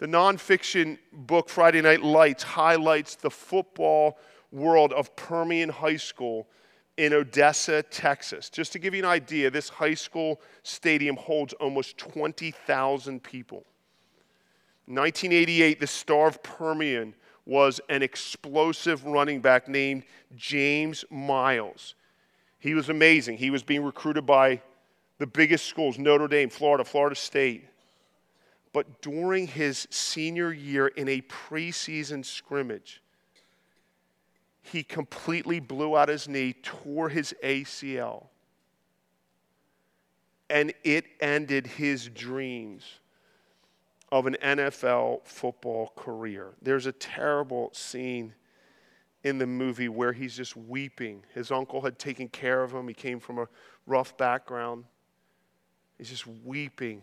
The 0.02 0.08
nonfiction 0.08 0.98
book 1.12 1.48
Friday 1.48 1.80
Night 1.80 2.02
Lights 2.02 2.42
highlights 2.42 3.14
the 3.14 3.30
football 3.30 4.18
world 4.50 4.92
of 4.92 5.14
Permian 5.14 5.68
High 5.68 5.94
School 5.94 6.48
in 6.96 7.12
Odessa, 7.12 7.84
Texas. 7.84 8.50
Just 8.50 8.72
to 8.72 8.80
give 8.80 8.94
you 8.94 9.04
an 9.04 9.08
idea, 9.08 9.48
this 9.48 9.68
high 9.68 9.94
school 9.94 10.40
stadium 10.64 11.14
holds 11.14 11.52
almost 11.52 11.98
20,000 11.98 13.22
people. 13.22 13.58
1988, 14.86 15.78
the 15.78 15.86
star 15.86 16.26
of 16.26 16.42
Permian 16.42 17.14
was 17.46 17.80
an 17.88 18.02
explosive 18.02 19.04
running 19.04 19.40
back 19.40 19.68
named 19.68 20.02
James 20.34 21.04
Miles. 21.10 21.94
He 22.58 22.74
was 22.74 22.88
amazing. 22.88 23.36
He 23.36 23.50
was 23.50 23.62
being 23.62 23.84
recruited 23.84 24.26
by 24.26 24.62
the 25.18 25.28
biggest 25.28 25.66
schools 25.66 25.96
Notre 25.96 26.26
Dame, 26.26 26.50
Florida, 26.50 26.84
Florida 26.84 27.14
State. 27.14 27.68
But 28.72 29.02
during 29.02 29.46
his 29.46 29.86
senior 29.90 30.52
year 30.52 30.86
in 30.88 31.08
a 31.08 31.20
preseason 31.22 32.24
scrimmage, 32.24 33.02
he 34.62 34.82
completely 34.82 35.60
blew 35.60 35.96
out 35.96 36.08
his 36.08 36.28
knee, 36.28 36.54
tore 36.62 37.08
his 37.08 37.34
ACL, 37.44 38.26
and 40.48 40.72
it 40.84 41.04
ended 41.20 41.66
his 41.66 42.08
dreams 42.08 42.84
of 44.10 44.26
an 44.26 44.36
NFL 44.42 45.26
football 45.26 45.92
career. 45.96 46.52
There's 46.62 46.86
a 46.86 46.92
terrible 46.92 47.70
scene 47.72 48.34
in 49.24 49.38
the 49.38 49.46
movie 49.46 49.88
where 49.88 50.12
he's 50.12 50.36
just 50.36 50.56
weeping. 50.56 51.24
His 51.34 51.50
uncle 51.50 51.80
had 51.80 51.98
taken 51.98 52.28
care 52.28 52.62
of 52.62 52.72
him, 52.72 52.88
he 52.88 52.94
came 52.94 53.20
from 53.20 53.38
a 53.38 53.48
rough 53.86 54.16
background. 54.16 54.84
He's 55.98 56.10
just 56.10 56.26
weeping 56.26 57.02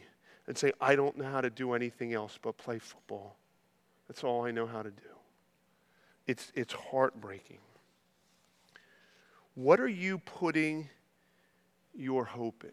and 0.50 0.58
say, 0.58 0.74
I 0.82 0.96
don't 0.96 1.16
know 1.16 1.26
how 1.26 1.42
to 1.42 1.52
do 1.52 1.74
anything 1.74 2.14
else 2.14 2.40
but 2.42 2.58
play 2.58 2.80
football. 2.80 3.38
That's 4.08 4.24
all 4.24 4.46
I 4.46 4.52
know 4.52 4.66
how 4.66 4.82
to 4.82 4.90
do. 4.90 5.04
It's, 6.26 6.52
it's 6.56 6.74
heartbreaking. 6.74 7.60
What 9.54 9.80
are 9.80 9.88
you 9.88 10.18
putting 10.18 10.90
your 11.94 12.26
hope 12.26 12.66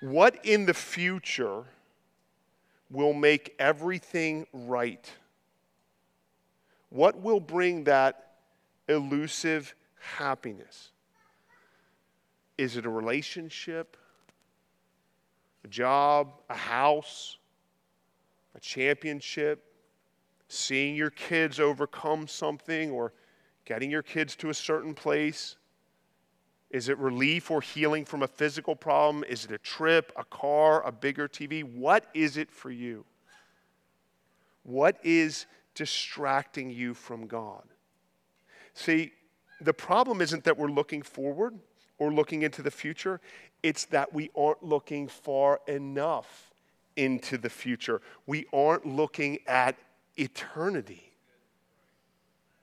in? 0.00 0.10
What 0.10 0.44
in 0.44 0.66
the 0.66 0.74
future 0.74 1.62
will 2.90 3.12
make 3.12 3.54
everything 3.60 4.48
right? 4.52 5.08
What 6.90 7.20
will 7.20 7.40
bring 7.40 7.84
that 7.84 8.32
elusive 8.88 9.76
happiness? 10.00 10.90
Is 12.56 12.76
it 12.76 12.84
a 12.84 12.90
relationship, 12.90 13.96
a 15.64 15.68
job, 15.68 16.32
a 16.48 16.54
house, 16.54 17.38
a 18.54 18.60
championship, 18.60 19.64
seeing 20.48 20.94
your 20.96 21.10
kids 21.10 21.60
overcome 21.60 22.26
something 22.26 22.90
or 22.90 23.12
getting 23.64 23.90
your 23.90 24.02
kids 24.02 24.34
to 24.36 24.50
a 24.50 24.54
certain 24.54 24.94
place? 24.94 25.56
Is 26.70 26.88
it 26.88 26.98
relief 26.98 27.50
or 27.50 27.60
healing 27.60 28.04
from 28.04 28.22
a 28.22 28.28
physical 28.28 28.76
problem? 28.76 29.24
Is 29.24 29.44
it 29.44 29.52
a 29.52 29.58
trip, 29.58 30.12
a 30.16 30.24
car, 30.24 30.86
a 30.86 30.92
bigger 30.92 31.28
TV? 31.28 31.64
What 31.64 32.06
is 32.12 32.36
it 32.36 32.50
for 32.50 32.70
you? 32.70 33.04
What 34.64 34.98
is 35.02 35.46
distracting 35.74 36.70
you 36.70 36.92
from 36.92 37.26
God? 37.26 37.62
See, 38.74 39.12
the 39.60 39.72
problem 39.72 40.20
isn't 40.20 40.44
that 40.44 40.58
we're 40.58 40.70
looking 40.70 41.02
forward 41.02 41.58
or 41.98 42.12
looking 42.12 42.42
into 42.42 42.62
the 42.62 42.70
future, 42.70 43.20
it's 43.62 43.86
that 43.86 44.12
we 44.12 44.30
aren't 44.36 44.62
looking 44.62 45.08
far 45.08 45.60
enough 45.66 46.52
into 46.96 47.38
the 47.38 47.50
future. 47.50 48.00
We 48.26 48.46
aren't 48.52 48.86
looking 48.86 49.38
at 49.46 49.76
eternity. 50.16 51.12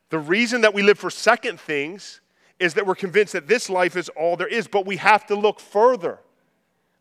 The 0.10 0.20
reason 0.20 0.62
that 0.62 0.74
we 0.74 0.84
live 0.84 1.00
for 1.00 1.10
second 1.10 1.60
things 1.60 2.22
is 2.60 2.74
that 2.76 2.86
we're 2.86 2.96
convinced 2.96 3.34
that 3.34 3.48
this 3.48 3.70
life 3.70 3.96
is 3.98 4.10
all 4.10 4.38
there 4.38 4.48
is, 4.48 4.68
but 4.68 4.86
we 4.86 4.98
have 4.98 5.26
to 5.28 5.36
look 5.36 5.60
further. 5.60 6.20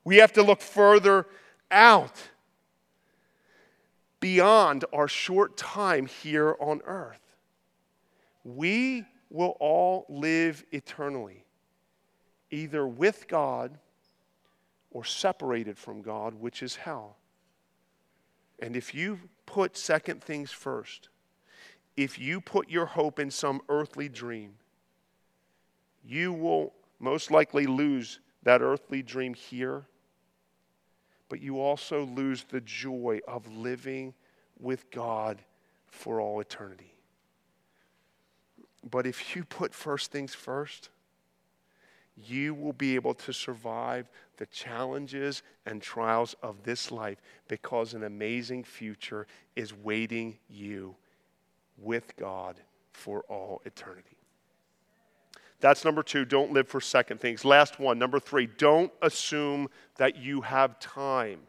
We 0.05 0.17
have 0.17 0.33
to 0.35 0.43
look 0.43 0.61
further 0.61 1.27
out 1.71 2.17
beyond 4.21 4.85
our 4.93 5.07
short 5.07 5.57
time 5.57 6.07
here 6.07 6.57
on 6.59 6.81
earth. 6.87 7.21
We 8.43 9.05
will 9.31 9.57
all 9.61 10.07
live 10.09 10.65
eternally, 10.73 11.44
either 12.55 12.87
with 12.87 13.27
God 13.27 13.79
or 14.91 15.05
separated 15.05 15.77
from 15.77 16.03
God, 16.03 16.35
which 16.35 16.63
is 16.63 16.77
hell. 16.77 17.17
And 18.61 18.77
if 18.77 18.95
you 18.95 19.19
put 19.45 19.77
second 19.77 20.23
things 20.23 20.53
first, 20.53 21.09
if 21.97 22.19
you 22.19 22.41
put 22.41 22.71
your 22.71 22.87
hope 22.87 23.19
in 23.19 23.31
some 23.31 23.61
earthly 23.69 24.09
dream, 24.09 24.55
you 26.07 26.33
will 26.33 26.73
most 27.01 27.31
likely 27.31 27.67
lose 27.67 28.21
that 28.45 28.63
earthly 28.63 29.03
dream 29.03 29.35
here, 29.35 29.87
but 31.29 31.41
you 31.41 31.61
also 31.61 32.05
lose 32.05 32.45
the 32.45 32.61
joy 32.61 33.21
of 33.27 33.49
living 33.49 34.15
with 34.61 34.91
God 34.91 35.43
for 35.89 36.21
all 36.21 36.41
eternity. 36.41 36.95
But 38.89 39.07
if 39.07 39.35
you 39.35 39.45
put 39.45 39.75
first 39.75 40.13
things 40.13 40.35
first, 40.35 40.91
you 42.17 42.55
will 42.55 42.73
be 42.73 42.95
able 42.95 43.15
to 43.15 43.33
survive 43.33 44.09
the 44.37 44.47
challenges 44.47 45.43
and 45.67 45.83
trials 45.83 46.35
of 46.43 46.63
this 46.63 46.91
life 46.91 47.19
because 47.49 47.95
an 47.95 48.05
amazing 48.05 48.65
future 48.65 49.27
is 49.57 49.75
waiting 49.75 50.39
you 50.49 50.95
with 51.79 52.17
God 52.17 52.61
for 52.93 53.23
all 53.29 53.61
eternity. 53.65 54.17
That's 55.61 55.85
number 55.85 56.03
two. 56.03 56.25
Don't 56.25 56.53
live 56.53 56.69
for 56.69 56.81
second 56.81 57.21
things. 57.21 57.45
Last 57.45 57.81
one, 57.81 57.99
number 57.99 58.21
three. 58.21 58.47
Don't 58.47 58.93
assume 59.03 59.69
that 59.97 60.17
you 60.17 60.43
have 60.43 60.79
time. 60.79 61.41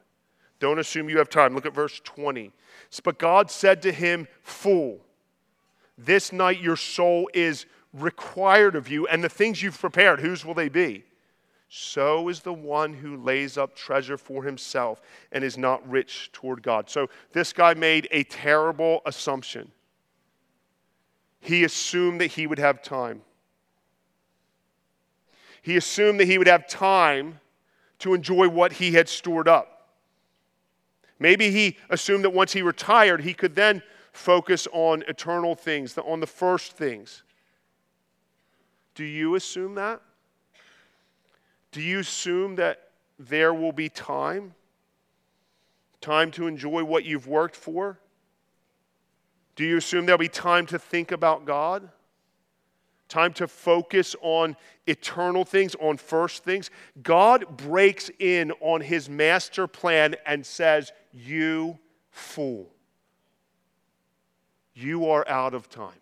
Don't 0.59 0.79
assume 0.79 1.09
you 1.09 1.17
have 1.17 1.29
time. 1.29 1.53
Look 1.53 1.65
at 1.65 1.73
verse 1.73 1.99
20. 2.03 2.51
But 3.03 3.19
God 3.19 3.51
said 3.51 3.81
to 3.81 3.91
him, 3.91 4.27
Fool, 4.41 5.01
this 5.97 6.31
night 6.31 6.61
your 6.61 6.77
soul 6.77 7.29
is 7.33 7.65
required 7.95 8.75
of 8.75 8.89
you, 8.89 9.07
and 9.07 9.23
the 9.23 9.29
things 9.29 9.61
you've 9.61 9.79
prepared, 9.79 10.19
whose 10.19 10.45
will 10.45 10.53
they 10.53 10.69
be? 10.69 11.05
So 11.67 12.29
is 12.29 12.41
the 12.41 12.53
one 12.53 12.93
who 12.93 13.17
lays 13.17 13.57
up 13.57 13.75
treasure 13.75 14.17
for 14.17 14.43
himself 14.43 15.01
and 15.31 15.43
is 15.43 15.57
not 15.57 15.87
rich 15.89 16.29
toward 16.31 16.61
God. 16.61 16.89
So 16.89 17.09
this 17.33 17.53
guy 17.53 17.73
made 17.73 18.07
a 18.11 18.23
terrible 18.23 19.01
assumption. 19.05 19.71
He 21.39 21.63
assumed 21.63 22.21
that 22.21 22.27
he 22.27 22.47
would 22.47 22.59
have 22.59 22.81
time. 22.81 23.21
He 25.61 25.77
assumed 25.77 26.19
that 26.19 26.27
he 26.27 26.37
would 26.37 26.47
have 26.47 26.67
time 26.67 27.39
to 27.99 28.13
enjoy 28.13 28.47
what 28.47 28.73
he 28.73 28.91
had 28.91 29.09
stored 29.09 29.47
up. 29.47 29.89
Maybe 31.17 31.49
he 31.49 31.77
assumed 31.89 32.23
that 32.23 32.31
once 32.31 32.53
he 32.53 32.61
retired, 32.61 33.21
he 33.21 33.33
could 33.33 33.55
then 33.55 33.81
focus 34.11 34.67
on 34.71 35.03
eternal 35.07 35.55
things, 35.55 35.97
on 35.97 36.19
the 36.19 36.27
first 36.27 36.73
things. 36.73 37.23
Do 38.95 39.03
you 39.03 39.35
assume 39.35 39.75
that? 39.75 40.01
Do 41.71 41.81
you 41.81 41.99
assume 41.99 42.55
that 42.55 42.89
there 43.19 43.53
will 43.53 43.71
be 43.71 43.89
time? 43.89 44.55
Time 46.01 46.31
to 46.31 46.47
enjoy 46.47 46.83
what 46.83 47.05
you've 47.05 47.27
worked 47.27 47.55
for? 47.55 47.99
Do 49.55 49.63
you 49.63 49.77
assume 49.77 50.05
there'll 50.05 50.17
be 50.17 50.27
time 50.27 50.65
to 50.67 50.79
think 50.79 51.11
about 51.11 51.45
God? 51.45 51.89
time 53.07 53.33
to 53.33 53.47
focus 53.47 54.15
on 54.21 54.55
eternal 54.87 55.45
things, 55.45 55.75
on 55.75 55.97
first 55.97 56.43
things. 56.43 56.69
God 57.01 57.57
breaks 57.57 58.09
in 58.19 58.51
on 58.59 58.81
his 58.81 59.09
master 59.09 59.67
plan 59.67 60.15
and 60.25 60.45
says, 60.45 60.91
You 61.13 61.77
fool, 62.09 62.73
you 64.73 65.09
are 65.09 65.27
out 65.27 65.53
of 65.53 65.69
time. 65.69 65.93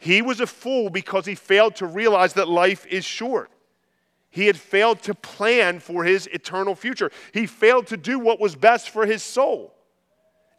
He 0.00 0.22
was 0.22 0.40
a 0.40 0.46
fool 0.46 0.88
because 0.88 1.26
he 1.26 1.34
failed 1.34 1.76
to 1.76 1.86
realize 1.86 2.32
that 2.32 2.48
life 2.48 2.86
is 2.86 3.04
short. 3.04 3.50
He 4.30 4.46
had 4.46 4.56
failed 4.56 5.02
to 5.02 5.14
plan 5.14 5.78
for 5.78 6.04
his 6.04 6.26
eternal 6.28 6.74
future. 6.74 7.10
He 7.32 7.46
failed 7.46 7.86
to 7.88 7.98
do 7.98 8.18
what 8.18 8.40
was 8.40 8.56
best 8.56 8.88
for 8.88 9.04
his 9.04 9.22
soul. 9.22 9.74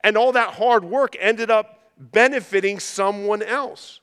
And 0.04 0.16
all 0.16 0.34
that 0.34 0.54
hard 0.54 0.86
work 0.86 1.16
ended 1.20 1.50
up 1.50 1.80
benefiting 1.98 2.80
someone 2.80 3.42
else. 3.42 4.00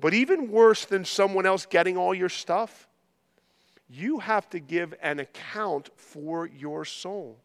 But 0.00 0.14
even 0.14 0.50
worse 0.50 0.86
than 0.86 1.04
someone 1.04 1.44
else 1.44 1.66
getting 1.66 1.98
all 1.98 2.14
your 2.14 2.30
stuff, 2.30 2.88
you 3.90 4.20
have 4.20 4.48
to 4.50 4.58
give 4.58 4.94
an 5.02 5.20
account 5.20 5.90
for 5.96 6.46
your 6.46 6.86
soul. 6.86 7.38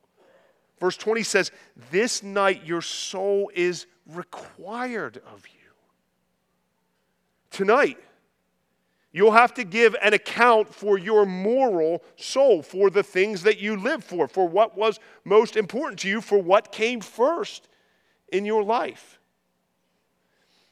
Verse 0.79 0.95
20 0.95 1.23
says, 1.23 1.51
This 1.91 2.23
night 2.23 2.65
your 2.65 2.81
soul 2.81 3.51
is 3.53 3.85
required 4.05 5.21
of 5.33 5.45
you. 5.47 5.56
Tonight, 7.51 7.97
you'll 9.11 9.31
have 9.31 9.53
to 9.55 9.63
give 9.63 9.95
an 10.01 10.13
account 10.13 10.73
for 10.73 10.97
your 10.97 11.25
moral 11.25 12.03
soul, 12.15 12.61
for 12.61 12.89
the 12.89 13.03
things 13.03 13.43
that 13.43 13.57
you 13.57 13.75
live 13.75 14.03
for, 14.03 14.27
for 14.27 14.47
what 14.47 14.77
was 14.77 14.99
most 15.23 15.55
important 15.55 15.99
to 15.99 16.09
you, 16.09 16.21
for 16.21 16.41
what 16.41 16.71
came 16.71 17.01
first 17.01 17.67
in 18.31 18.45
your 18.45 18.63
life. 18.63 19.19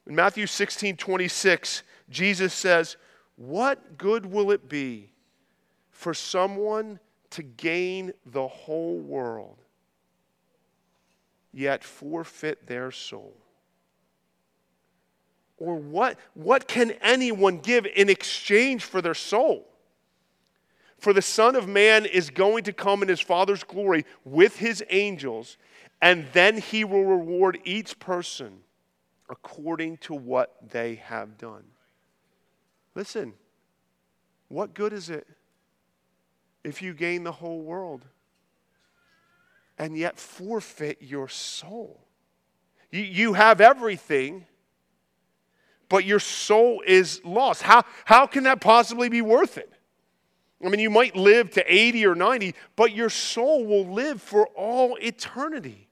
In 0.07 0.15
Matthew 0.15 0.45
16 0.45 0.97
26, 0.97 1.83
Jesus 2.09 2.53
says, 2.53 2.97
What 3.35 3.97
good 3.97 4.25
will 4.25 4.51
it 4.51 4.69
be 4.69 5.11
for 5.89 6.13
someone 6.13 6.99
to 7.31 7.41
gain 7.41 8.13
the 8.25 8.47
whole 8.47 8.99
world, 8.99 9.57
yet 11.51 11.83
forfeit 11.83 12.67
their 12.67 12.91
soul? 12.91 13.33
Or 15.57 15.75
what, 15.75 16.19
what 16.33 16.67
can 16.67 16.91
anyone 17.01 17.59
give 17.59 17.85
in 17.85 18.09
exchange 18.09 18.83
for 18.83 19.01
their 19.01 19.13
soul? 19.13 19.67
For 20.97 21.13
the 21.13 21.21
Son 21.21 21.55
of 21.55 21.67
Man 21.67 22.05
is 22.05 22.29
going 22.29 22.63
to 22.65 22.73
come 22.73 23.03
in 23.03 23.09
his 23.09 23.21
Father's 23.21 23.63
glory 23.63 24.05
with 24.23 24.57
his 24.57 24.83
angels, 24.89 25.57
and 26.01 26.27
then 26.33 26.57
he 26.57 26.83
will 26.83 27.05
reward 27.05 27.59
each 27.63 27.99
person 27.99 28.59
according 29.29 29.97
to 29.97 30.13
what 30.13 30.55
they 30.71 30.95
have 30.95 31.37
done. 31.37 31.63
Listen, 32.95 33.33
what 34.47 34.73
good 34.73 34.93
is 34.93 35.09
it 35.09 35.27
if 36.63 36.81
you 36.81 36.93
gain 36.93 37.23
the 37.23 37.31
whole 37.31 37.61
world 37.61 38.05
and 39.77 39.97
yet 39.97 40.17
forfeit 40.17 41.01
your 41.01 41.27
soul? 41.27 42.01
You, 42.91 43.01
you 43.01 43.33
have 43.33 43.59
everything, 43.59 44.45
but 45.89 46.05
your 46.05 46.19
soul 46.19 46.81
is 46.85 47.21
lost. 47.23 47.61
How, 47.61 47.83
how 48.05 48.25
can 48.25 48.43
that 48.43 48.61
possibly 48.61 49.09
be 49.09 49.21
worth 49.21 49.57
it? 49.57 49.71
I 50.65 50.69
mean, 50.69 50.79
you 50.79 50.89
might 50.89 51.15
live 51.15 51.51
to 51.51 51.73
80 51.73 52.05
or 52.05 52.15
90, 52.15 52.55
but 52.75 52.93
your 52.93 53.09
soul 53.09 53.65
will 53.65 53.85
live 53.85 54.21
for 54.21 54.47
all 54.55 54.97
eternity. 55.01 55.87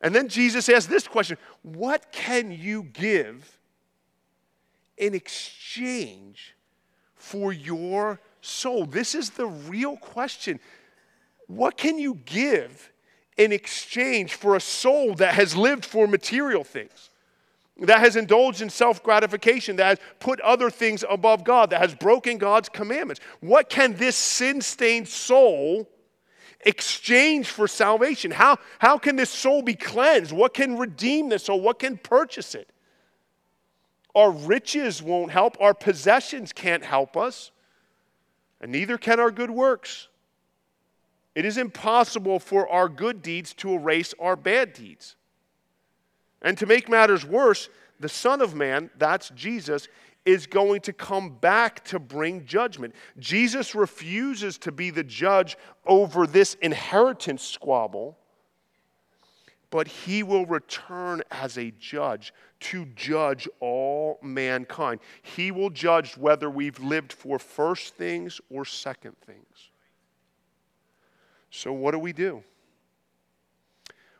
And 0.00 0.14
then 0.14 0.28
Jesus 0.28 0.68
asked 0.68 0.90
this 0.90 1.06
question 1.06 1.38
What 1.62 2.10
can 2.12 2.50
you 2.50 2.82
give 2.82 3.58
in 4.98 5.14
exchange 5.14 6.56
for 7.14 7.52
your 7.52 8.20
soul? 8.40 8.84
This 8.84 9.14
is 9.14 9.30
the 9.30 9.46
real 9.46 9.96
question. 9.96 10.58
What 11.46 11.76
can 11.76 11.98
you 11.98 12.16
give 12.24 12.90
in 13.36 13.52
exchange 13.52 14.34
for 14.34 14.56
a 14.56 14.60
soul 14.60 15.14
that 15.14 15.34
has 15.34 15.56
lived 15.56 15.84
for 15.84 16.06
material 16.06 16.64
things? 16.64 17.10
That 17.78 18.00
has 18.00 18.16
indulged 18.16 18.60
in 18.60 18.70
self 18.70 19.02
gratification, 19.02 19.76
that 19.76 19.86
has 19.86 19.98
put 20.20 20.40
other 20.40 20.70
things 20.70 21.04
above 21.08 21.44
God, 21.44 21.70
that 21.70 21.80
has 21.80 21.94
broken 21.94 22.38
God's 22.38 22.68
commandments. 22.68 23.20
What 23.40 23.68
can 23.68 23.94
this 23.94 24.16
sin 24.16 24.60
stained 24.60 25.08
soul 25.08 25.88
exchange 26.60 27.48
for 27.48 27.66
salvation? 27.66 28.30
How, 28.30 28.58
how 28.78 28.98
can 28.98 29.16
this 29.16 29.30
soul 29.30 29.62
be 29.62 29.74
cleansed? 29.74 30.32
What 30.32 30.54
can 30.54 30.76
redeem 30.76 31.28
this 31.28 31.44
soul? 31.44 31.60
What 31.60 31.78
can 31.78 31.96
purchase 31.96 32.54
it? 32.54 32.68
Our 34.14 34.30
riches 34.30 35.02
won't 35.02 35.30
help, 35.30 35.56
our 35.58 35.72
possessions 35.72 36.52
can't 36.52 36.84
help 36.84 37.16
us, 37.16 37.50
and 38.60 38.70
neither 38.70 38.98
can 38.98 39.18
our 39.18 39.30
good 39.30 39.50
works. 39.50 40.08
It 41.34 41.46
is 41.46 41.56
impossible 41.56 42.38
for 42.38 42.68
our 42.68 42.90
good 42.90 43.22
deeds 43.22 43.54
to 43.54 43.72
erase 43.72 44.12
our 44.20 44.36
bad 44.36 44.74
deeds. 44.74 45.16
And 46.42 46.58
to 46.58 46.66
make 46.66 46.88
matters 46.88 47.24
worse, 47.24 47.68
the 48.00 48.08
Son 48.08 48.40
of 48.40 48.54
Man, 48.54 48.90
that's 48.98 49.30
Jesus, 49.30 49.88
is 50.24 50.46
going 50.46 50.80
to 50.82 50.92
come 50.92 51.30
back 51.30 51.84
to 51.84 51.98
bring 51.98 52.44
judgment. 52.44 52.94
Jesus 53.18 53.74
refuses 53.74 54.58
to 54.58 54.72
be 54.72 54.90
the 54.90 55.04
judge 55.04 55.56
over 55.86 56.26
this 56.26 56.54
inheritance 56.54 57.42
squabble, 57.42 58.18
but 59.70 59.88
he 59.88 60.22
will 60.22 60.46
return 60.46 61.22
as 61.30 61.56
a 61.58 61.72
judge 61.72 62.32
to 62.60 62.84
judge 62.94 63.48
all 63.58 64.18
mankind. 64.22 65.00
He 65.22 65.50
will 65.50 65.70
judge 65.70 66.16
whether 66.16 66.50
we've 66.50 66.78
lived 66.78 67.12
for 67.12 67.38
first 67.38 67.94
things 67.94 68.40
or 68.50 68.64
second 68.64 69.16
things. 69.26 69.70
So, 71.50 71.72
what 71.72 71.90
do 71.90 71.98
we 71.98 72.12
do? 72.12 72.42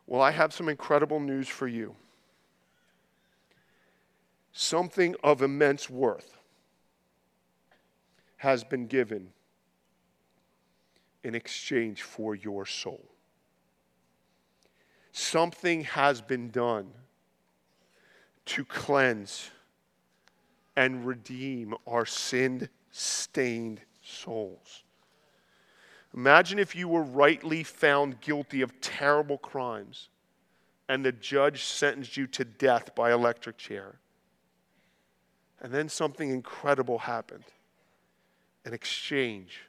Well, 0.06 0.20
I 0.20 0.32
have 0.32 0.52
some 0.52 0.68
incredible 0.68 1.20
news 1.20 1.48
for 1.48 1.68
you 1.68 1.94
something 4.52 5.14
of 5.22 5.42
immense 5.42 5.88
worth 5.88 6.38
has 8.36 8.64
been 8.64 8.86
given 8.86 9.28
in 11.24 11.34
exchange 11.34 12.02
for 12.02 12.34
your 12.34 12.66
soul. 12.66 13.08
Something 15.12 15.84
has 15.84 16.20
been 16.20 16.50
done 16.50 16.90
to 18.46 18.64
cleanse 18.64 19.50
and 20.74 21.06
redeem 21.06 21.74
our 21.86 22.06
sin 22.06 22.68
stained 22.90 23.80
souls. 24.02 24.82
Imagine 26.14 26.58
if 26.58 26.74
you 26.74 26.88
were 26.88 27.02
rightly 27.02 27.62
found 27.62 28.20
guilty 28.20 28.62
of 28.62 28.80
terrible 28.80 29.38
crimes 29.38 30.08
and 30.88 31.04
the 31.04 31.12
judge 31.12 31.62
sentenced 31.62 32.16
you 32.16 32.26
to 32.26 32.44
death 32.44 32.94
by 32.94 33.12
electric 33.12 33.56
chair. 33.56 33.94
And 35.62 35.72
then 35.72 35.88
something 35.88 36.28
incredible 36.28 36.98
happened 36.98 37.44
an 38.64 38.72
exchange. 38.72 39.62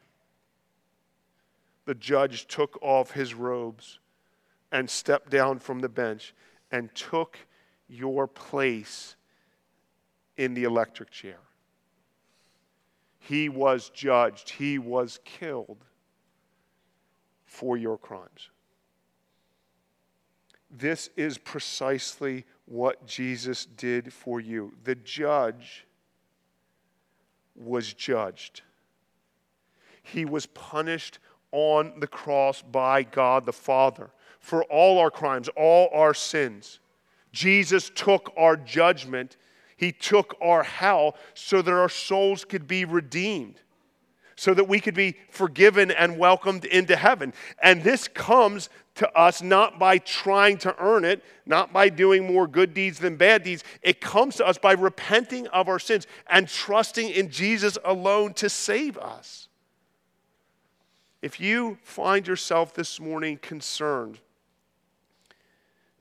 The 1.86 1.96
judge 1.96 2.48
took 2.48 2.78
off 2.82 3.12
his 3.12 3.34
robes 3.34 4.00
and 4.72 4.88
stepped 4.90 5.32
down 5.32 5.60
from 5.60 5.80
the 5.80 5.90
bench 5.90 6.34
and 6.72 6.94
took 6.94 7.40
your 7.88 8.28
place 8.28 9.16
in 10.38 10.54
the 10.54 10.64
electric 10.64 11.10
chair. 11.10 11.40
He 13.20 13.50
was 13.50 13.90
judged, 13.90 14.50
he 14.50 14.78
was 14.78 15.20
killed 15.24 15.86
for 17.46 17.78
your 17.78 17.98
crimes. 17.98 18.50
This 20.70 21.10
is 21.16 21.38
precisely 21.38 22.46
what 22.74 23.06
Jesus 23.06 23.68
did 23.78 24.12
for 24.12 24.40
you. 24.40 24.74
The 24.84 24.96
judge 24.96 25.86
was 27.56 27.94
judged, 27.94 28.64
he 30.02 30.26
was 30.26 30.48
punished 30.48 31.20
on 31.52 32.00
the 32.00 32.08
cross 32.08 32.64
by 32.64 33.04
God 33.04 33.46
the 33.46 33.54
Father 33.54 34.10
for 34.40 34.64
all 34.64 34.98
our 34.98 35.12
crimes, 35.12 35.50
all 35.56 35.88
our 35.94 36.16
sins. 36.16 36.80
Jesus 37.32 37.92
took 37.94 38.34
our 38.36 38.58
judgment, 38.58 39.38
He 39.78 39.92
took 39.92 40.36
our 40.42 40.64
hell 40.64 41.16
so 41.36 41.62
that 41.62 41.72
our 41.72 41.90
souls 41.90 42.44
could 42.44 42.68
be 42.68 42.86
redeemed 42.86 43.60
so 44.36 44.54
that 44.54 44.68
we 44.68 44.80
could 44.80 44.96
be 44.96 45.16
forgiven 45.30 45.92
and 45.92 46.18
welcomed 46.18 46.66
into 46.66 46.96
heaven. 46.96 47.34
And 47.62 47.84
this 47.84 48.08
comes 48.08 48.70
to 48.96 49.12
us 49.18 49.42
not 49.42 49.80
by 49.80 49.98
trying 49.98 50.58
to 50.60 50.76
earn 50.80 51.04
it, 51.04 51.24
not 51.46 51.74
by 51.74 51.90
doing 51.90 52.26
more 52.26 52.48
good 52.48 52.74
deeds 52.74 53.00
than 53.00 53.16
bad 53.16 53.44
deeds. 53.44 53.64
It 53.82 54.00
comes 54.00 54.36
to 54.36 54.46
us 54.46 54.58
by 54.58 54.74
repenting 54.74 55.48
of 55.48 55.68
our 55.68 55.80
sins 55.80 56.06
and 56.30 56.48
trusting 56.48 57.10
in 57.10 57.30
Jesus 57.30 57.78
alone 57.84 58.34
to 58.36 58.50
save 58.50 58.98
us. 58.98 59.48
If 61.22 61.40
you 61.40 61.78
find 61.84 62.28
yourself 62.28 62.74
this 62.74 63.00
morning 63.00 63.38
concerned 63.38 64.20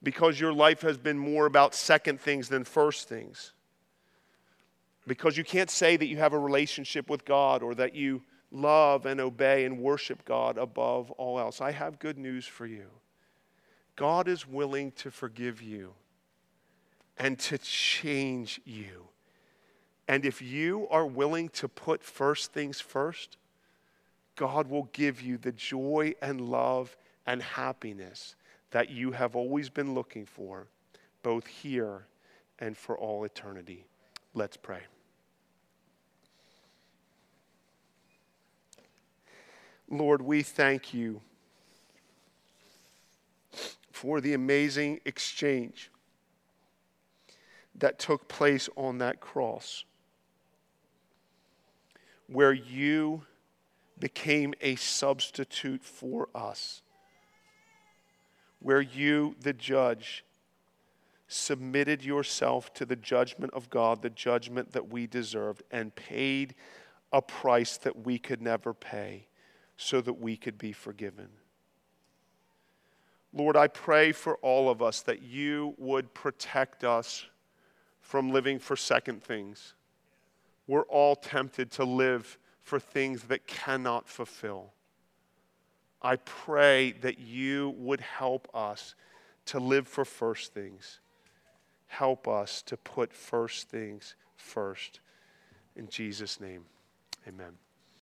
because 0.03 0.41
your 0.41 0.53
life 0.53 0.83
has 0.83 0.99
been 0.99 1.17
more 1.17 1.47
about 1.47 1.75
second 1.75 2.21
things 2.21 2.49
than 2.49 2.65
first 2.65 3.09
things, 3.09 3.53
because 5.07 5.37
you 5.37 5.45
can't 5.45 5.71
say 5.71 5.97
that 5.97 6.07
you 6.07 6.17
have 6.17 6.33
a 6.33 6.39
relationship 6.39 7.09
with 7.09 7.25
God 7.25 7.63
or 7.63 7.75
that 7.77 7.95
you 7.95 8.23
love 8.53 9.07
and 9.07 9.21
obey 9.21 9.65
and 9.65 9.79
worship 9.79 10.25
God 10.25 10.59
above 10.59 11.11
all 11.13 11.41
else. 11.41 11.61
I 11.61 11.73
have 11.73 11.99
good 11.99 12.19
news 12.19 12.47
for 12.47 12.67
you. 12.67 12.87
God 13.97 14.29
is 14.29 14.47
willing 14.47 14.93
to 14.93 15.11
forgive 15.11 15.63
you 15.63 15.95
and 17.19 17.39
to 17.41 17.59
change 17.59 18.61
you. 18.65 19.09
And 20.09 20.25
if 20.25 20.43
you 20.43 20.87
are 20.91 21.07
willing 21.07 21.49
to 21.51 21.69
put 21.69 22.03
first 22.03 22.53
things 22.53 22.81
first, 22.81 23.37
God 24.37 24.69
will 24.69 24.89
give 24.93 25.21
you 25.21 25.39
the 25.39 25.53
joy 25.53 26.15
and 26.21 26.41
love 26.41 26.97
and 27.27 27.43
happiness 27.43 28.35
that 28.71 28.91
you 28.91 29.13
have 29.13 29.37
always 29.37 29.69
been 29.69 29.95
looking 29.95 30.27
for, 30.27 30.67
both 31.23 31.47
here 31.47 32.07
and 32.59 32.77
for 32.77 32.97
all 32.97 33.25
eternity. 33.25 33.87
Let's 34.35 34.57
pray. 34.57 34.81
Lord, 39.93 40.23
we 40.23 40.43
thank 40.43 40.95
you 40.95 41.21
for 43.91 44.23
the 44.23 44.33
amazing 44.33 45.01
exchange 45.05 45.91
that 47.75 47.99
took 47.99 48.27
place 48.27 48.71
on 48.75 48.97
that 48.99 49.21
cross, 49.21 49.85
where 52.27 52.55
you 52.55 53.25
became 53.99 54.55
a 54.63 54.77
substitute 54.77 55.85
for 55.85 56.31
us, 56.35 56.81
where 58.61 58.81
you, 58.81 59.37
the 59.43 59.53
judge, 59.53 60.25
submitted 61.29 62.03
yourself 62.03 62.73
to 62.73 62.87
the 62.87 62.97
judgment 62.97 63.53
of 63.53 63.69
God, 63.69 64.01
the 64.01 64.09
judgment 64.09 64.73
that 64.73 64.89
we 64.89 65.07
deserved, 65.07 65.63
and 65.71 65.95
paid 65.95 66.55
a 67.13 67.21
price 67.21 67.77
that 67.77 68.07
we 68.07 68.19
could 68.19 68.41
never 68.41 68.73
pay 68.73 69.27
so 69.77 70.01
that 70.01 70.15
we 70.15 70.37
could 70.37 70.59
be 70.59 70.73
forgiven. 70.73 71.29
Lord, 73.33 73.57
I 73.57 73.69
pray 73.69 74.13
for 74.13 74.37
all 74.37 74.69
of 74.69 74.83
us 74.83 75.01
that 75.03 75.23
you 75.23 75.75
would 75.79 76.13
protect 76.13 76.85
us 76.85 77.25
from 78.01 78.31
living 78.31 78.59
for 78.59 78.77
second 78.77 79.23
things. 79.23 79.75
We're 80.67 80.83
all 80.83 81.17
tempted 81.17 81.71
to 81.73 81.85
live 81.85 82.39
for 82.63 82.79
things 82.79 83.25
that 83.25 83.47
cannot 83.47 84.09
fulfill. 84.09 84.73
I 86.03 86.17
pray 86.17 86.93
that 87.01 87.19
you 87.19 87.75
would 87.79 88.01
help 88.01 88.49
us 88.55 88.95
to 89.47 89.59
live 89.59 89.89
for 89.89 90.05
first 90.05 90.53
things. 90.53 91.01
Help 91.87 92.29
us 92.29 92.63
to 92.63 92.77
put 92.77 93.13
first 93.13 93.69
things 93.69 94.15
first. 94.37 95.01
In 95.77 95.89
Jesus' 95.89 96.41
name, 96.41 96.65
amen. 97.27 97.62